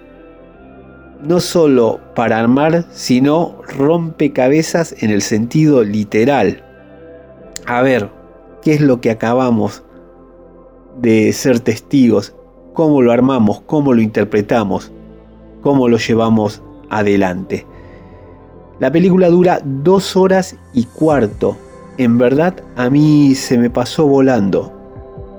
[1.22, 6.64] no solo para armar, sino rompecabezas en el sentido literal.
[7.66, 8.08] A ver,
[8.62, 9.82] ¿qué es lo que acabamos
[11.00, 12.34] de ser testigos?
[12.72, 13.60] ¿Cómo lo armamos?
[13.62, 14.92] ¿Cómo lo interpretamos?
[15.60, 17.66] ¿Cómo lo llevamos adelante?
[18.80, 21.54] La película dura dos horas y cuarto.
[21.98, 24.72] En verdad a mí se me pasó volando.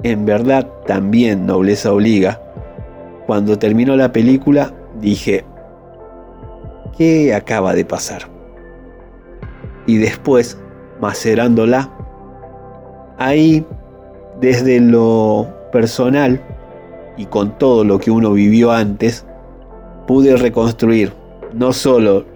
[0.03, 2.39] En verdad también nobleza obliga.
[3.25, 5.43] Cuando terminó la película dije,
[6.95, 8.29] ¿qué acaba de pasar?
[9.87, 10.59] Y después,
[10.99, 11.89] macerándola,
[13.17, 13.65] ahí,
[14.39, 16.39] desde lo personal
[17.17, 19.25] y con todo lo que uno vivió antes,
[20.05, 21.11] pude reconstruir
[21.53, 22.30] no solo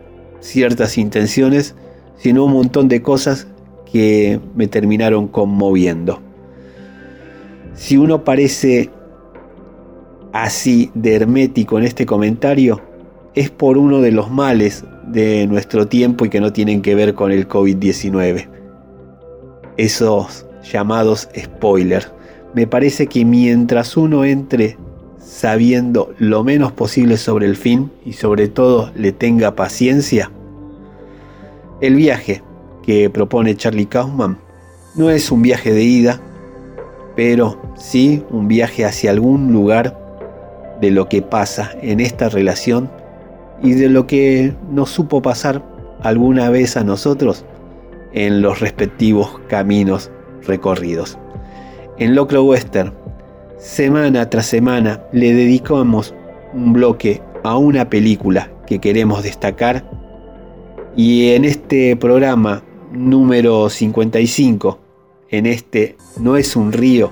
[0.45, 1.75] ciertas intenciones,
[2.17, 3.47] sino un montón de cosas
[3.91, 6.21] que me terminaron conmoviendo.
[7.73, 8.89] Si uno parece
[10.31, 12.81] así de hermético en este comentario,
[13.33, 17.15] es por uno de los males de nuestro tiempo y que no tienen que ver
[17.15, 18.47] con el COVID-19.
[19.77, 22.11] Esos llamados spoilers.
[22.53, 24.77] Me parece que mientras uno entre
[25.19, 30.31] sabiendo lo menos posible sobre el fin y sobre todo le tenga paciencia,
[31.81, 32.41] el viaje
[32.83, 34.37] que propone Charlie Kaufman
[34.95, 36.21] no es un viaje de ida,
[37.17, 39.99] pero sí un viaje hacia algún lugar
[40.79, 42.89] de lo que pasa en esta relación
[43.61, 45.63] y de lo que nos supo pasar
[46.01, 47.45] alguna vez a nosotros
[48.13, 50.11] en los respectivos caminos
[50.47, 51.17] recorridos.
[51.97, 52.93] En Locro Western,
[53.57, 56.13] semana tras semana le dedicamos
[56.53, 59.83] un bloque a una película que queremos destacar
[60.97, 62.63] y en este programa
[62.93, 64.79] número 55,
[65.29, 67.11] en este No es un río,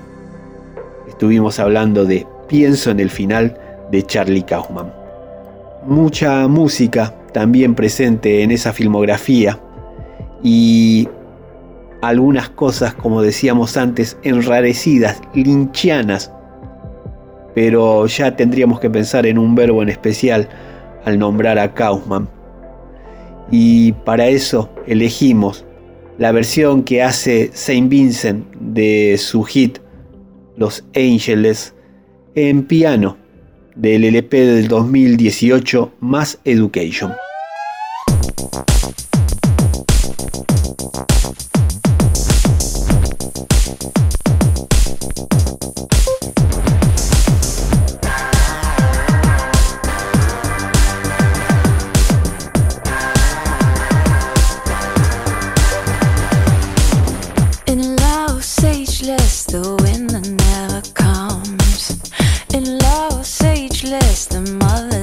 [1.06, 3.58] estuvimos hablando de Pienso en el final
[3.90, 4.90] de Charlie Kaufman.
[5.86, 9.60] Mucha música también presente en esa filmografía
[10.42, 11.06] y
[12.00, 16.32] algunas cosas, como decíamos antes, enrarecidas, linchianas.
[17.54, 20.48] Pero ya tendríamos que pensar en un verbo en especial
[21.04, 22.33] al nombrar a Kaufman
[23.50, 25.64] y para eso elegimos
[26.18, 29.78] la versión que hace Saint Vincent de su hit
[30.56, 31.74] Los Ángeles
[32.34, 33.16] en piano
[33.74, 37.12] del LP del 2018 Mass Education.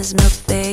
[0.01, 0.70] there's milk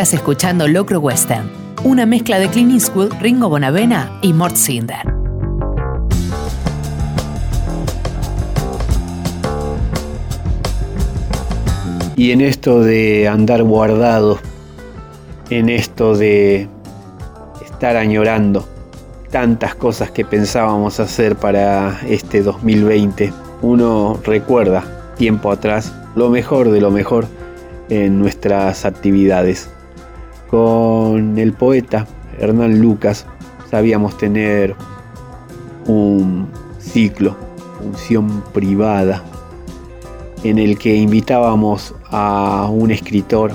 [0.00, 1.50] Estás escuchando Locro Western,
[1.84, 5.02] una mezcla de Clint Eastwood, Ringo Bonavena y Mort Cinder.
[12.16, 14.38] Y en esto de andar guardado,
[15.50, 16.66] en esto de
[17.62, 18.66] estar añorando
[19.30, 24.82] tantas cosas que pensábamos hacer para este 2020, uno recuerda
[25.18, 27.26] tiempo atrás lo mejor de lo mejor
[27.90, 29.68] en nuestras actividades.
[31.40, 32.06] El poeta
[32.38, 33.24] Hernán Lucas
[33.70, 34.74] sabíamos tener
[35.86, 36.48] un
[36.78, 37.34] ciclo,
[37.78, 39.24] función privada,
[40.44, 43.52] en el que invitábamos a un escritor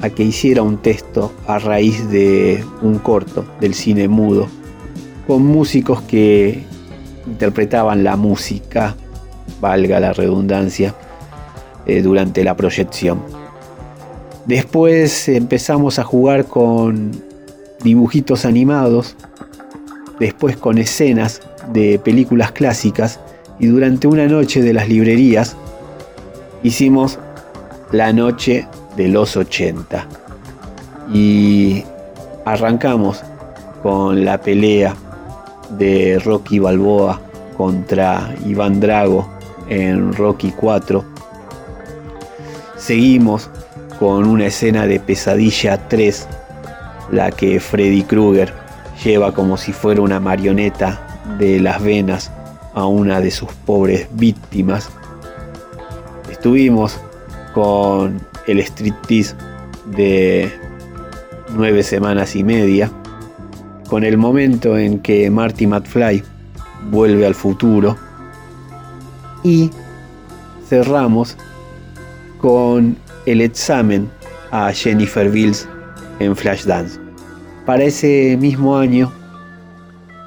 [0.00, 4.48] a que hiciera un texto a raíz de un corto del cine mudo,
[5.28, 6.64] con músicos que
[7.24, 8.96] interpretaban la música,
[9.60, 10.92] valga la redundancia,
[11.86, 13.22] eh, durante la proyección.
[14.46, 17.27] Después empezamos a jugar con
[17.82, 19.16] dibujitos animados,
[20.18, 21.40] después con escenas
[21.72, 23.20] de películas clásicas
[23.58, 25.56] y durante una noche de las librerías
[26.62, 27.18] hicimos
[27.92, 30.06] la noche de los 80
[31.12, 31.84] y
[32.44, 33.22] arrancamos
[33.82, 34.94] con la pelea
[35.70, 37.20] de Rocky Balboa
[37.56, 39.28] contra Iván Drago
[39.68, 41.04] en Rocky 4.
[42.76, 43.50] Seguimos
[43.98, 46.28] con una escena de Pesadilla 3,
[47.10, 48.52] la que Freddy Krueger
[49.02, 52.30] lleva como si fuera una marioneta de las venas
[52.74, 54.88] a una de sus pobres víctimas.
[56.30, 56.98] Estuvimos
[57.54, 59.34] con el striptease
[59.86, 60.52] de
[61.54, 62.90] nueve semanas y media,
[63.88, 66.22] con el momento en que Marty McFly
[66.90, 67.96] vuelve al futuro
[69.42, 69.70] y
[70.68, 71.36] cerramos
[72.40, 74.10] con el examen
[74.50, 75.68] a Jennifer Bills
[76.18, 76.98] en Flashdance.
[77.66, 79.12] Para ese mismo año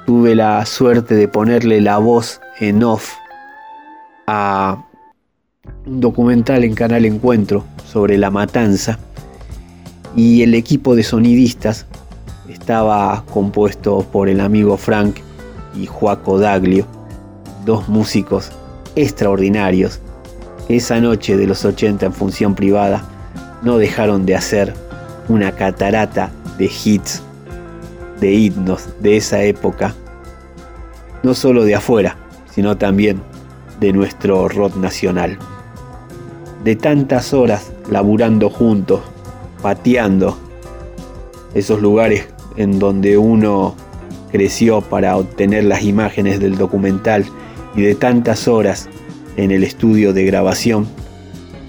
[0.06, 3.14] tuve la suerte de ponerle la voz en off
[4.28, 4.84] a
[5.86, 9.00] un documental en Canal Encuentro sobre la matanza
[10.16, 11.86] y el equipo de sonidistas
[12.50, 15.18] estaba compuesto por el amigo Frank
[15.76, 16.86] y Joaco Daglio,
[17.66, 18.52] dos músicos
[18.96, 20.00] extraordinarios
[20.68, 23.04] que esa noche de los 80 en función privada
[23.64, 24.74] no dejaron de hacer
[25.32, 27.24] una catarata de hits,
[28.20, 29.96] de himnos de esa época,
[31.24, 32.18] no solo de afuera,
[32.54, 33.22] sino también
[33.80, 35.38] de nuestro rock nacional.
[36.64, 39.02] De tantas horas laburando juntos,
[39.62, 40.38] pateando
[41.54, 42.28] esos lugares
[42.58, 43.76] en donde uno
[44.32, 47.26] creció para obtener las imágenes del documental
[47.76, 48.90] y de tantas horas
[49.38, 50.88] en el estudio de grabación,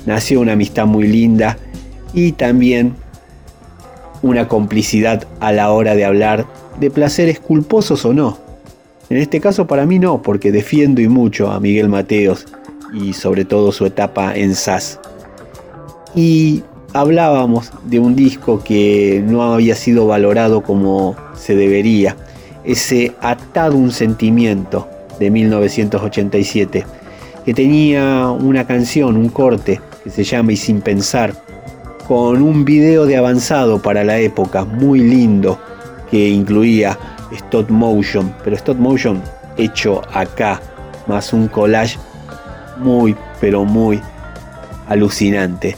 [0.04, 1.56] nació una amistad muy linda
[2.12, 2.94] y también
[4.22, 6.46] una complicidad a la hora de hablar
[6.80, 8.38] de placeres culposos o no.
[9.10, 12.46] En este caso para mí no, porque defiendo y mucho a Miguel Mateos
[12.94, 15.00] y sobre todo su etapa en SAS.
[16.14, 16.62] Y
[16.92, 22.16] hablábamos de un disco que no había sido valorado como se debería,
[22.64, 24.88] ese Atado un sentimiento
[25.18, 26.86] de 1987,
[27.44, 31.34] que tenía una canción, un corte, que se llama Y sin pensar,
[32.06, 35.58] con un video de avanzado para la época, muy lindo,
[36.10, 36.98] que incluía
[37.32, 39.22] stop motion, pero stop motion
[39.56, 40.60] hecho acá,
[41.06, 41.98] más un collage
[42.78, 44.00] muy, pero muy
[44.88, 45.76] alucinante.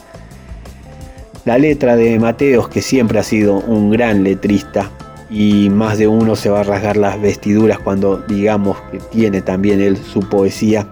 [1.45, 4.89] La letra de Mateos, que siempre ha sido un gran letrista,
[5.29, 9.81] y más de uno se va a rasgar las vestiduras cuando digamos que tiene también
[9.81, 10.87] él su poesía,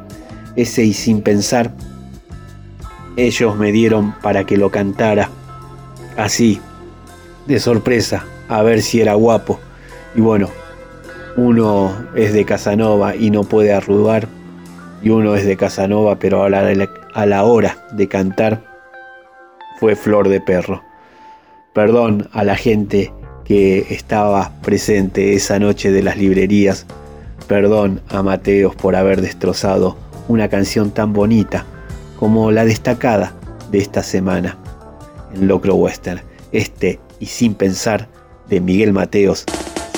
[0.55, 1.71] ese y sin pensar,
[3.15, 5.29] ellos me dieron para que lo cantara
[6.17, 6.59] así,
[7.47, 9.59] de sorpresa, a ver si era guapo.
[10.15, 10.49] Y bueno,
[11.35, 14.27] uno es de Casanova y no puede arrugar,
[15.01, 18.61] y uno es de Casanova, pero a la, a la hora de cantar
[19.79, 20.81] fue flor de perro.
[21.73, 23.11] Perdón a la gente
[23.43, 26.85] que estaba presente esa noche de las librerías.
[27.47, 29.97] Perdón a Mateos por haber destrozado
[30.29, 31.65] una canción tan bonita
[32.23, 33.33] como la destacada
[33.69, 34.57] de esta semana
[35.35, 36.21] en Locro Western.
[36.53, 38.07] Este y sin pensar
[38.47, 39.43] de Miguel Mateos,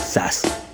[0.03, 0.64] SAS.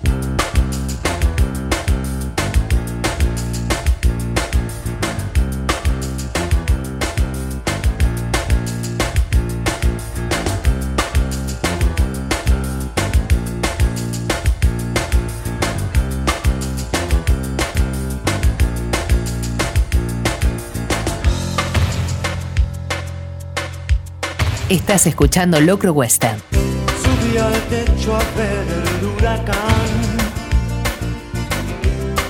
[24.72, 26.40] Estás escuchando Locro Western.
[26.50, 29.90] Subí al techo a ver el huracán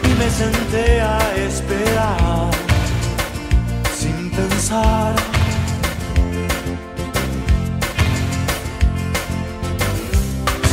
[0.02, 2.51] y me senté a esperar
[3.97, 5.14] sin pensar.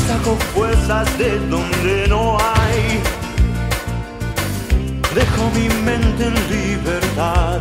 [0.08, 3.00] Saco fuerzas de donde no hay.
[5.14, 7.60] Dejo mi mente en libertad,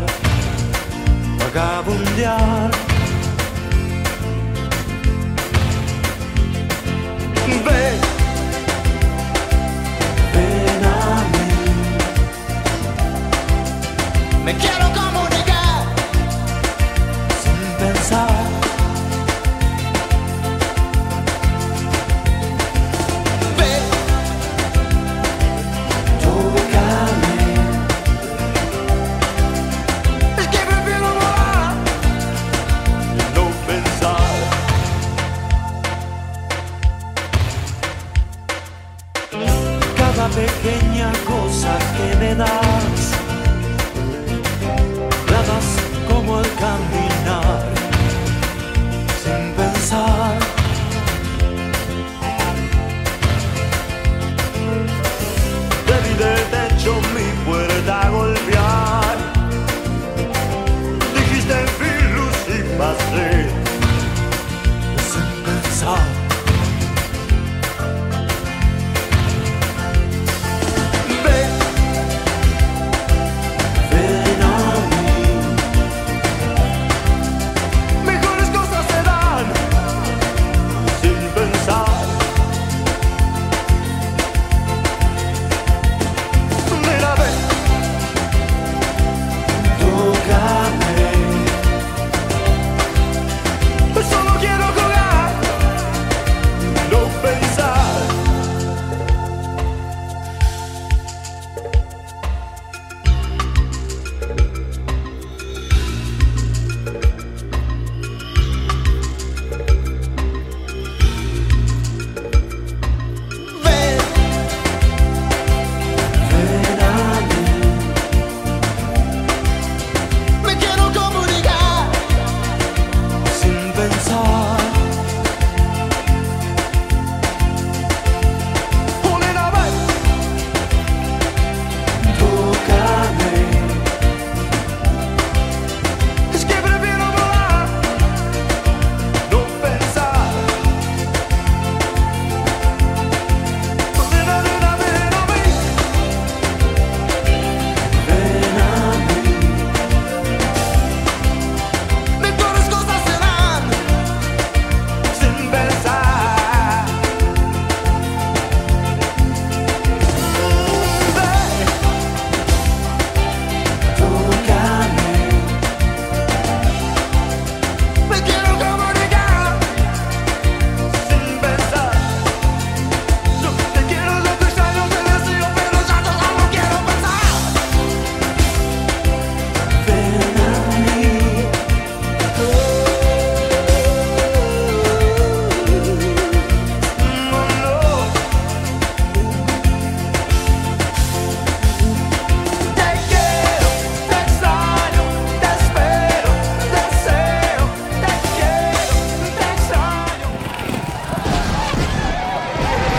[1.41, 2.98] vagabundear.
[14.45, 15.85] Me quiero comunicar
[17.43, 18.68] sin pensar.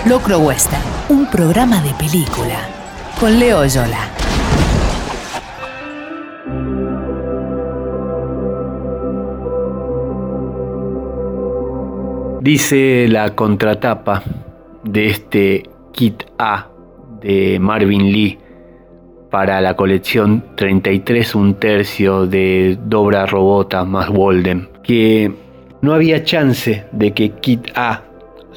[0.10, 2.68] Locro Western, un programa de película.
[3.19, 4.10] Con Leo Yola.
[12.41, 14.23] Dice la contratapa
[14.84, 16.69] de este kit A
[17.22, 18.40] de Marvin Lee
[19.30, 25.31] para la colección 33 un tercio de Dobra Robota más Walden que
[25.84, 28.09] no había chance de que Kit A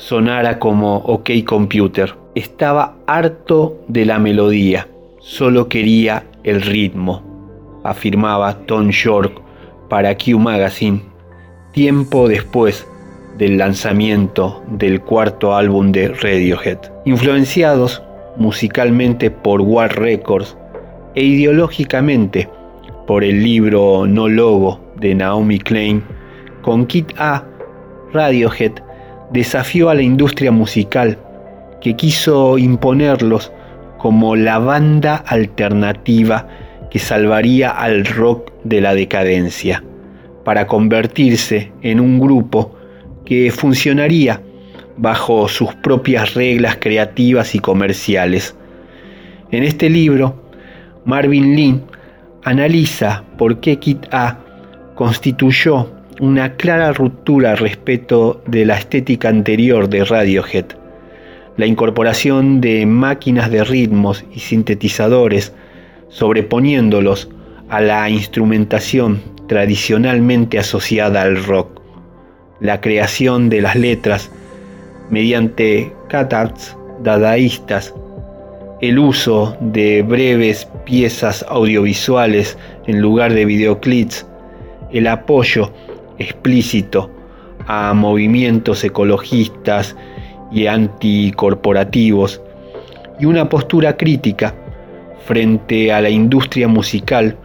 [0.03, 2.13] sonara como OK Computer.
[2.35, 4.89] Estaba harto de la melodía,
[5.21, 7.23] solo quería el ritmo,
[7.85, 9.41] afirmaba Tom York
[9.89, 11.03] para Q Magazine
[11.73, 12.85] tiempo después
[13.39, 16.79] del lanzamiento del cuarto álbum de Radiohead.
[17.05, 18.03] Influenciados
[18.37, 20.57] musicalmente por War Records
[21.15, 22.49] e ideológicamente
[23.07, 26.03] por el libro No Logo de Naomi Klein,
[26.63, 27.45] con Kit A,
[28.13, 28.73] Radiohead
[29.33, 31.19] desafió a la industria musical
[31.81, 33.53] que quiso imponerlos
[33.99, 36.49] como la banda alternativa
[36.91, 39.83] que salvaría al rock de la decadencia,
[40.45, 42.77] para convertirse en un grupo
[43.25, 44.43] que funcionaría
[44.97, 48.55] bajo sus propias reglas creativas y comerciales.
[49.51, 50.43] En este libro,
[51.05, 51.83] Marvin Lin
[52.45, 54.39] analiza por qué Kit A
[54.95, 60.67] constituyó una clara ruptura respecto de la estética anterior de Radiohead.
[61.57, 65.53] La incorporación de máquinas de ritmos y sintetizadores
[66.11, 67.29] sobreponiéndolos
[67.69, 71.83] a la instrumentación tradicionalmente asociada al rock.
[72.61, 74.31] La creación de las letras
[75.11, 77.93] mediante cutouts dadaístas,
[78.81, 84.25] el uso de breves piezas audiovisuales en lugar de videoclips,
[84.93, 85.73] el apoyo
[86.19, 87.11] explícito
[87.67, 89.97] a movimientos ecologistas
[90.51, 92.41] y anticorporativos
[93.21, 94.55] y una postura crítica
[95.25, 97.37] frente a la industria musical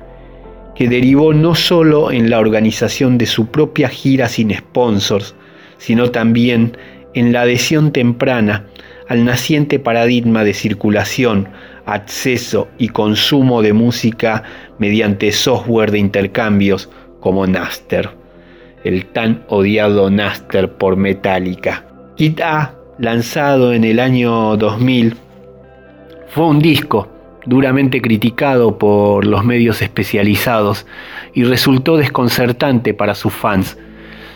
[0.76, 5.36] que derivó no solo en la organización de su propia gira sin sponsors,
[5.78, 6.78] sino también
[7.14, 8.68] en la adhesión temprana
[9.08, 11.48] al naciente paradigma de circulación,
[11.86, 14.44] acceso y consumo de música
[14.78, 16.90] mediante software de intercambios
[17.22, 18.10] como Napster,
[18.88, 21.86] el tan odiado Napster por Metallica.
[22.16, 25.16] Kit A, lanzado en el año 2000,
[26.30, 27.10] fue un disco
[27.46, 30.86] duramente criticado por los medios especializados
[31.34, 33.78] y resultó desconcertante para sus fans,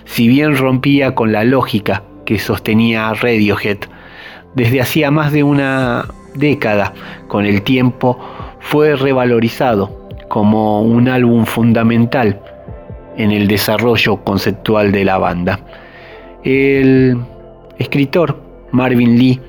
[0.06, 3.80] si bien rompía con la lógica que sostenía Radiohead.
[4.56, 6.06] Desde hacía más de una
[6.36, 6.94] década,
[7.28, 8.20] con el tiempo,
[8.60, 12.42] fue revalorizado como un álbum fundamental
[13.18, 15.60] en el desarrollo conceptual de la banda.
[16.44, 17.18] El
[17.78, 19.40] escritor Marvin Lee,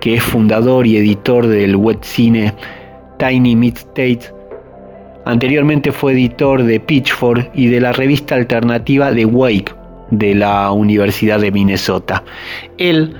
[0.00, 2.52] que es fundador y editor del webcine
[3.18, 4.32] Tiny Mixtapes,
[5.24, 9.72] anteriormente fue editor de Pitchfork y de la revista alternativa The Wake
[10.10, 12.22] de la Universidad de Minnesota.
[12.78, 13.14] Él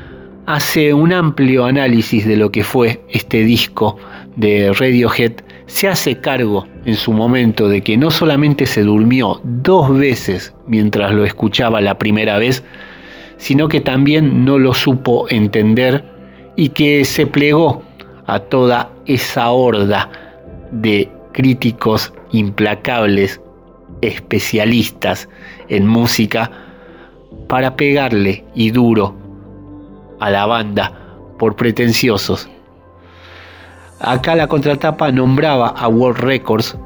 [0.46, 3.96] hace un amplio análisis de lo que fue este disco
[4.36, 5.32] de Radiohead,
[5.66, 11.12] se hace cargo en su momento de que no solamente se durmió dos veces mientras
[11.12, 12.62] lo escuchaba la primera vez,
[13.36, 16.04] sino que también no lo supo entender
[16.56, 17.82] y que se plegó
[18.26, 20.10] a toda esa horda
[20.70, 23.40] de críticos implacables,
[24.02, 25.28] especialistas
[25.68, 26.50] en música,
[27.48, 29.14] para pegarle y duro
[30.20, 30.92] a la banda
[31.38, 32.48] por pretenciosos.
[34.06, 36.76] Acá la contratapa nombraba a World Records,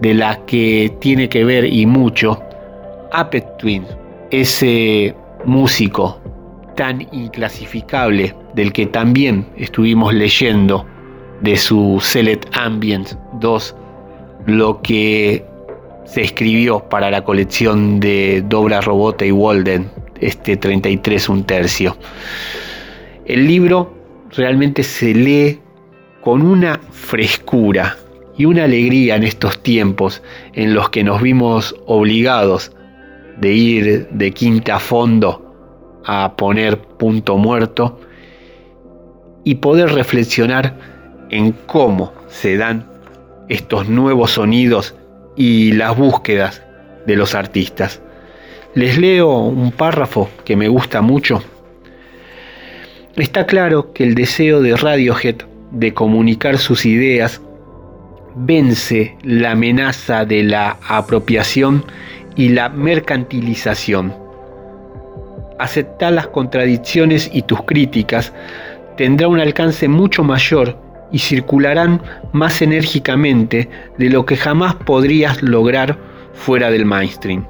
[0.00, 2.40] de la que tiene que ver y mucho
[3.12, 3.84] Apet Twin,
[4.30, 5.14] ese
[5.44, 6.20] músico
[6.76, 10.86] tan inclasificable del que también estuvimos leyendo
[11.40, 13.76] de su Select Ambient 2
[14.46, 15.44] lo que
[16.04, 19.90] se escribió para la colección de Dobra Robota y Walden,
[20.20, 21.96] este 33 un tercio.
[23.26, 23.92] El libro
[24.30, 25.60] realmente se lee
[26.20, 27.96] con una frescura
[28.36, 30.22] y una alegría en estos tiempos
[30.54, 32.72] en los que nos vimos obligados
[33.38, 35.46] de ir de quinta a fondo
[36.04, 38.00] a poner punto muerto
[39.44, 40.76] y poder reflexionar
[41.30, 42.86] en cómo se dan
[43.48, 44.94] estos nuevos sonidos
[45.36, 46.62] y las búsquedas
[47.06, 48.02] de los artistas.
[48.74, 51.42] Les leo un párrafo que me gusta mucho.
[53.16, 57.40] Está claro que el deseo de Radiohead de comunicar sus ideas
[58.34, 61.84] vence la amenaza de la apropiación
[62.36, 64.14] y la mercantilización.
[65.58, 68.32] Aceptar las contradicciones y tus críticas
[68.96, 70.78] tendrá un alcance mucho mayor
[71.12, 72.00] y circularán
[72.32, 73.68] más enérgicamente
[73.98, 75.98] de lo que jamás podrías lograr
[76.32, 77.46] fuera del mainstream.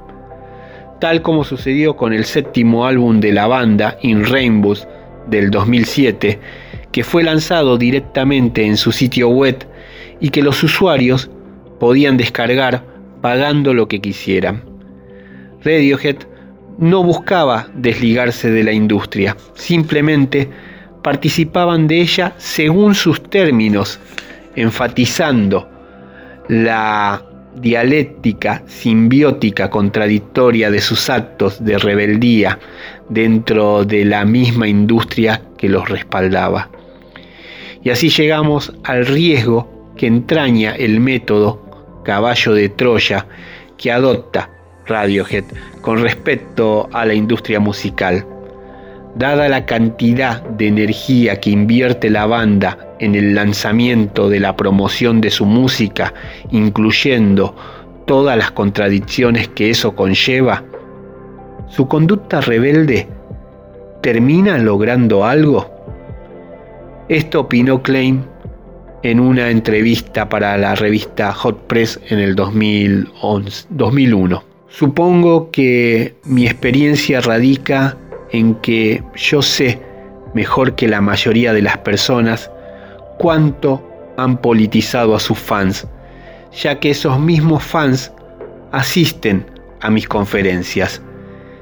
[1.00, 4.86] Tal como sucedió con el séptimo álbum de la banda, In Rainbows,
[5.28, 6.38] del 2007,
[6.92, 9.66] que fue lanzado directamente en su sitio web
[10.20, 11.30] y que los usuarios
[11.78, 12.84] podían descargar
[13.20, 14.62] pagando lo que quisieran.
[15.64, 16.16] Radiohead
[16.78, 20.48] no buscaba desligarse de la industria, simplemente
[21.02, 23.98] participaban de ella según sus términos,
[24.56, 25.68] enfatizando
[26.48, 27.22] la
[27.56, 32.58] dialéctica simbiótica contradictoria de sus actos de rebeldía
[33.08, 36.70] dentro de la misma industria que los respaldaba.
[37.82, 43.26] Y así llegamos al riesgo que entraña el método caballo de Troya
[43.76, 44.50] que adopta
[44.86, 45.44] Radiohead
[45.80, 48.26] con respecto a la industria musical
[49.14, 55.20] dada la cantidad de energía que invierte la banda en el lanzamiento de la promoción
[55.20, 56.14] de su música,
[56.50, 57.56] incluyendo
[58.06, 60.64] todas las contradicciones que eso conlleva,
[61.68, 63.08] su conducta rebelde
[64.02, 65.70] termina logrando algo?
[67.10, 68.24] Esto opinó Klein
[69.02, 74.44] en una entrevista para la revista Hot Press en el 2011, 2001.
[74.68, 77.96] Supongo que mi experiencia radica
[78.30, 79.82] en que yo sé
[80.34, 82.48] mejor que la mayoría de las personas
[83.18, 83.84] cuánto
[84.16, 85.88] han politizado a sus fans,
[86.62, 88.12] ya que esos mismos fans
[88.70, 89.44] asisten
[89.80, 91.02] a mis conferencias.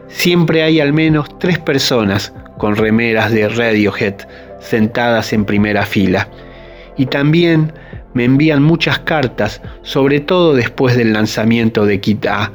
[0.08, 4.26] Siempre hay al menos tres personas con remeras de Radiohead
[4.60, 6.28] sentadas en primera fila.
[6.96, 7.72] Y también
[8.14, 12.52] me envían muchas cartas, sobre todo después del lanzamiento de Kit A,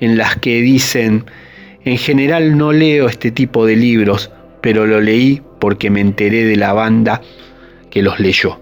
[0.00, 1.24] en las que dicen,
[1.84, 4.30] en general no leo este tipo de libros,
[4.60, 7.20] pero lo leí porque me enteré de la banda
[7.90, 8.60] que los leyó.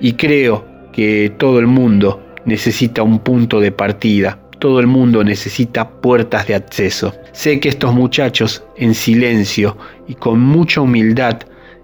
[0.00, 5.88] Y creo que todo el mundo necesita un punto de partida, todo el mundo necesita
[5.88, 7.14] puertas de acceso.
[7.32, 9.76] Sé que estos muchachos, en silencio
[10.06, 11.40] y con mucha humildad,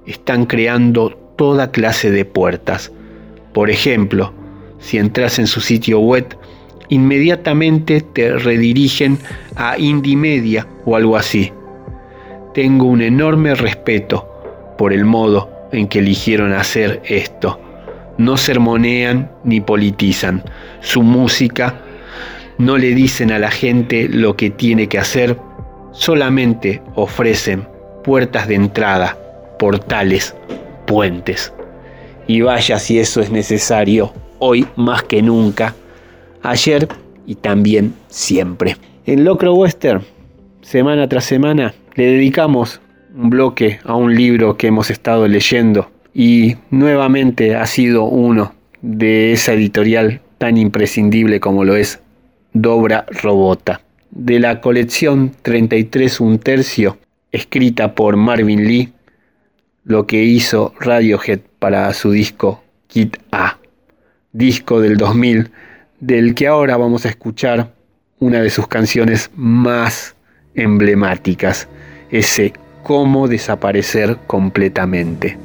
[0.06, 2.92] están creando toda clase de puertas.
[3.52, 4.32] Por ejemplo,
[4.78, 6.36] si entras en su sitio web,
[6.88, 9.18] inmediatamente te redirigen
[9.56, 11.52] a Indie Media o algo así.
[12.52, 14.28] Tengo un enorme respeto
[14.78, 17.60] por el modo en que eligieron hacer esto.
[18.18, 20.44] No sermonean ni politizan.
[20.80, 21.80] Su música
[22.58, 25.38] no le dicen a la gente lo que tiene que hacer,
[25.92, 27.66] solamente ofrecen
[28.04, 29.18] puertas de entrada,
[29.58, 30.34] portales,
[30.86, 31.52] puentes.
[32.26, 35.74] Y vaya si eso es necesario, hoy más que nunca,
[36.42, 36.88] ayer
[37.26, 38.76] y también siempre.
[39.06, 40.02] En Locro Western,
[40.62, 42.80] semana tras semana, le dedicamos
[43.14, 49.32] un bloque a un libro que hemos estado leyendo y nuevamente ha sido uno de
[49.32, 52.00] esa editorial tan imprescindible como lo es
[52.52, 56.98] Dobra Robota, de la colección 33 un tercio,
[57.32, 58.92] escrita por Marvin Lee,
[59.84, 63.58] lo que hizo Radiohead para su disco Kit A,
[64.32, 65.50] disco del 2000,
[66.00, 67.72] del que ahora vamos a escuchar
[68.18, 70.16] una de sus canciones más
[70.54, 71.68] emblemáticas,
[72.10, 72.52] ese
[72.82, 75.38] cómo desaparecer completamente.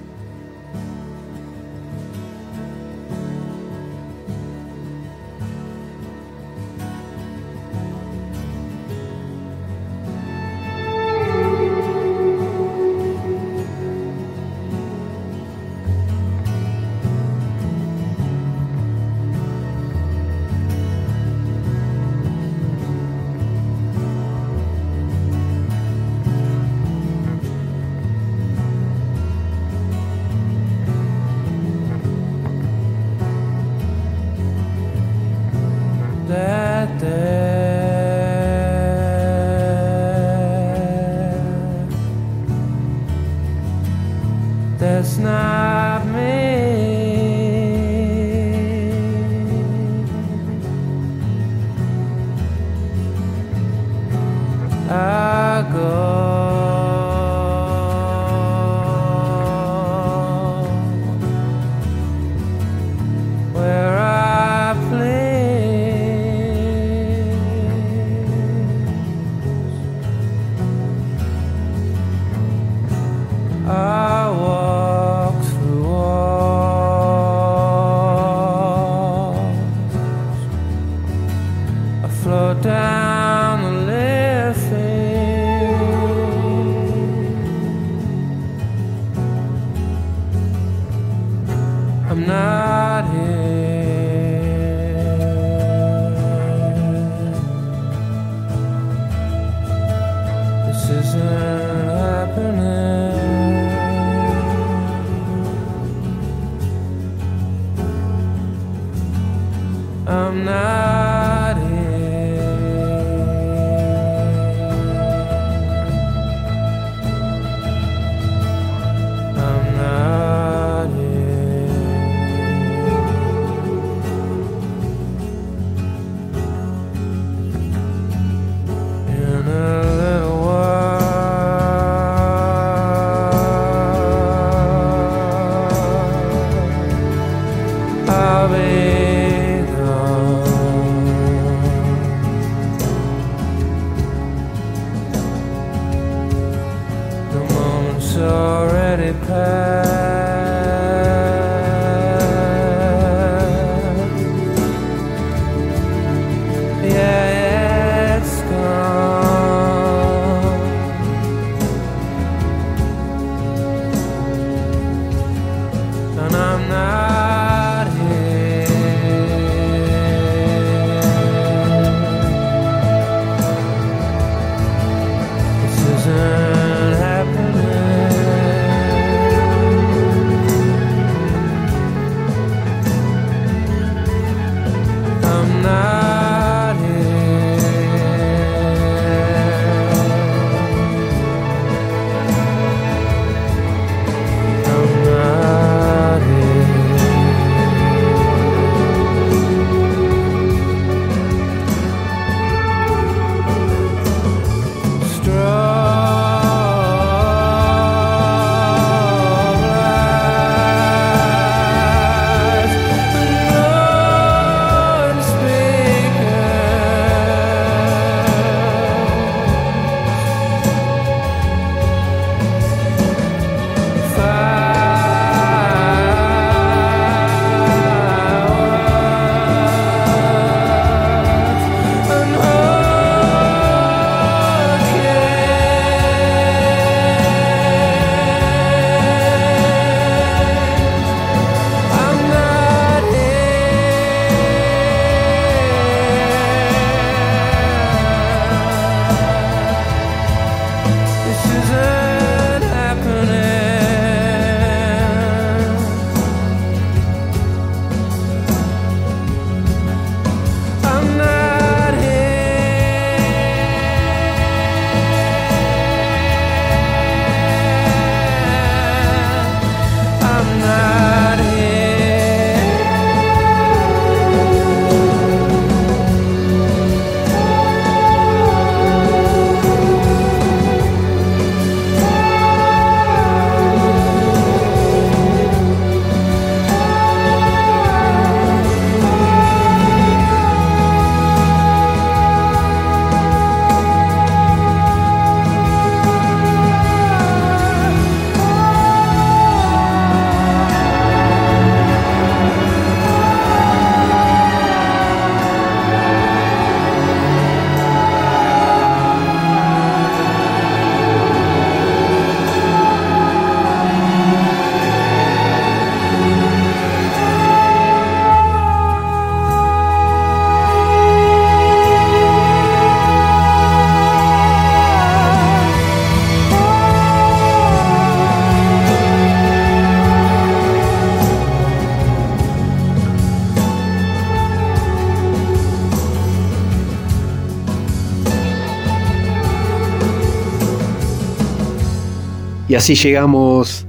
[342.79, 343.85] Así llegamos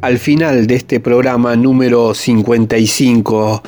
[0.00, 3.62] al final de este programa número 55,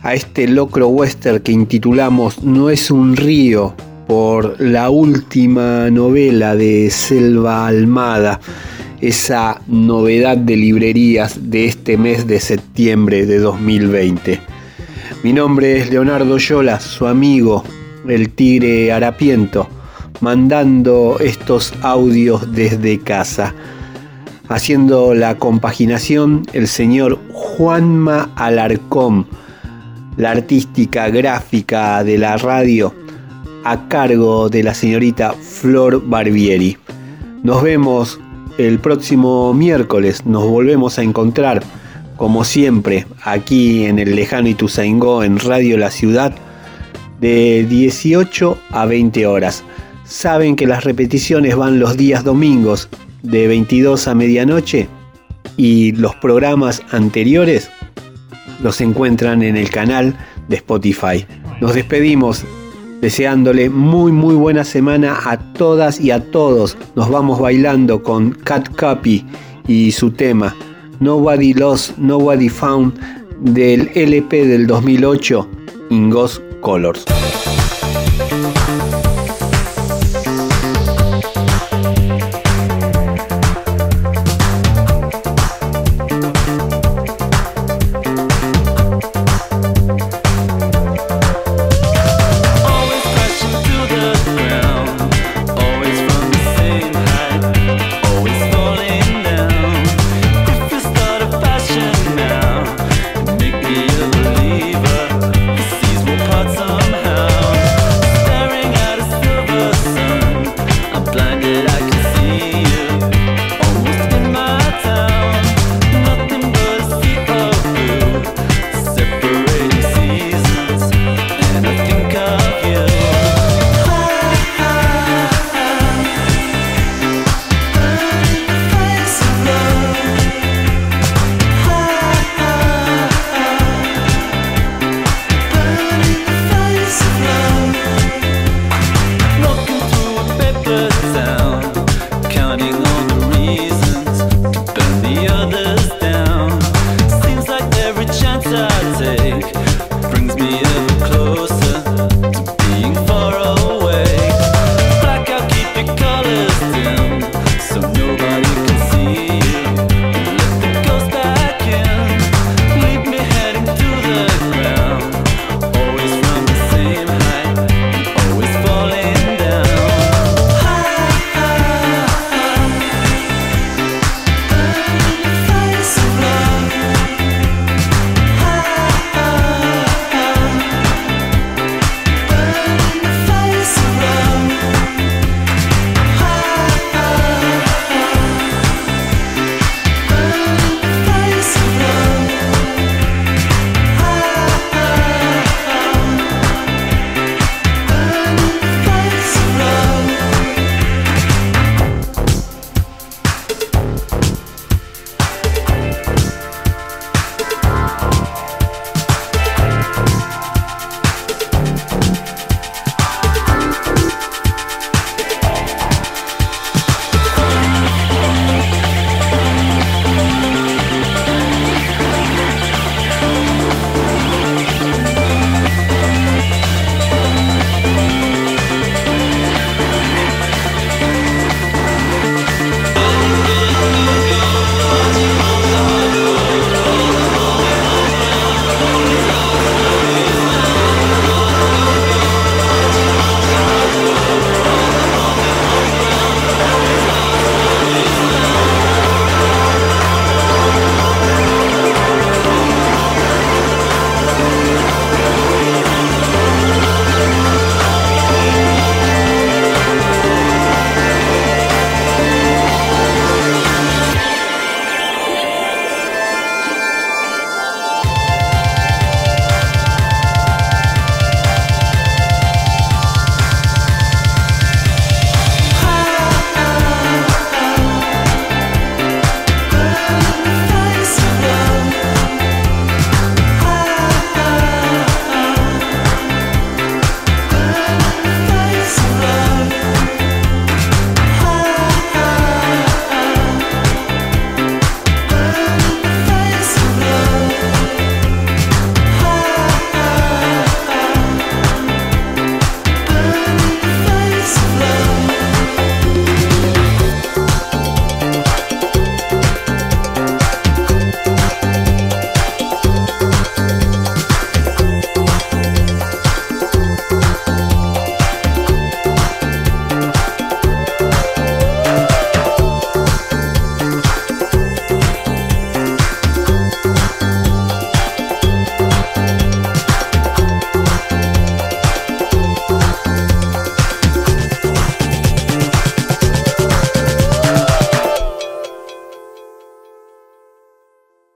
[0.00, 3.74] a este locro western que intitulamos No es un río,
[4.06, 8.38] por la última novela de Selva Almada,
[9.00, 14.40] esa novedad de librerías de este mes de septiembre de 2020.
[15.24, 17.64] Mi nombre es Leonardo Yola, su amigo,
[18.08, 19.68] el tigre harapiento,
[20.20, 23.52] mandando estos audios desde casa.
[24.48, 29.26] Haciendo la compaginación el señor Juanma Alarcón,
[30.16, 32.94] la artística gráfica de la radio
[33.64, 36.76] a cargo de la señorita Flor Barbieri.
[37.42, 38.20] Nos vemos
[38.58, 41.62] el próximo miércoles, nos volvemos a encontrar
[42.16, 46.32] como siempre aquí en el lejano Ituzaingó en Radio La Ciudad
[47.20, 49.64] de 18 a 20 horas.
[50.04, 52.88] Saben que las repeticiones van los días domingos
[53.22, 54.88] de 22 a medianoche
[55.56, 57.70] y los programas anteriores
[58.62, 60.16] los encuentran en el canal
[60.48, 61.26] de Spotify.
[61.60, 62.44] Nos despedimos
[63.00, 66.76] deseándole muy muy buena semana a todas y a todos.
[66.94, 69.24] Nos vamos bailando con Cat Copy
[69.68, 70.54] y su tema
[71.00, 72.98] Nobody Lost, Nobody Found
[73.40, 75.48] del LP del 2008
[75.90, 77.04] In Ghost Colors.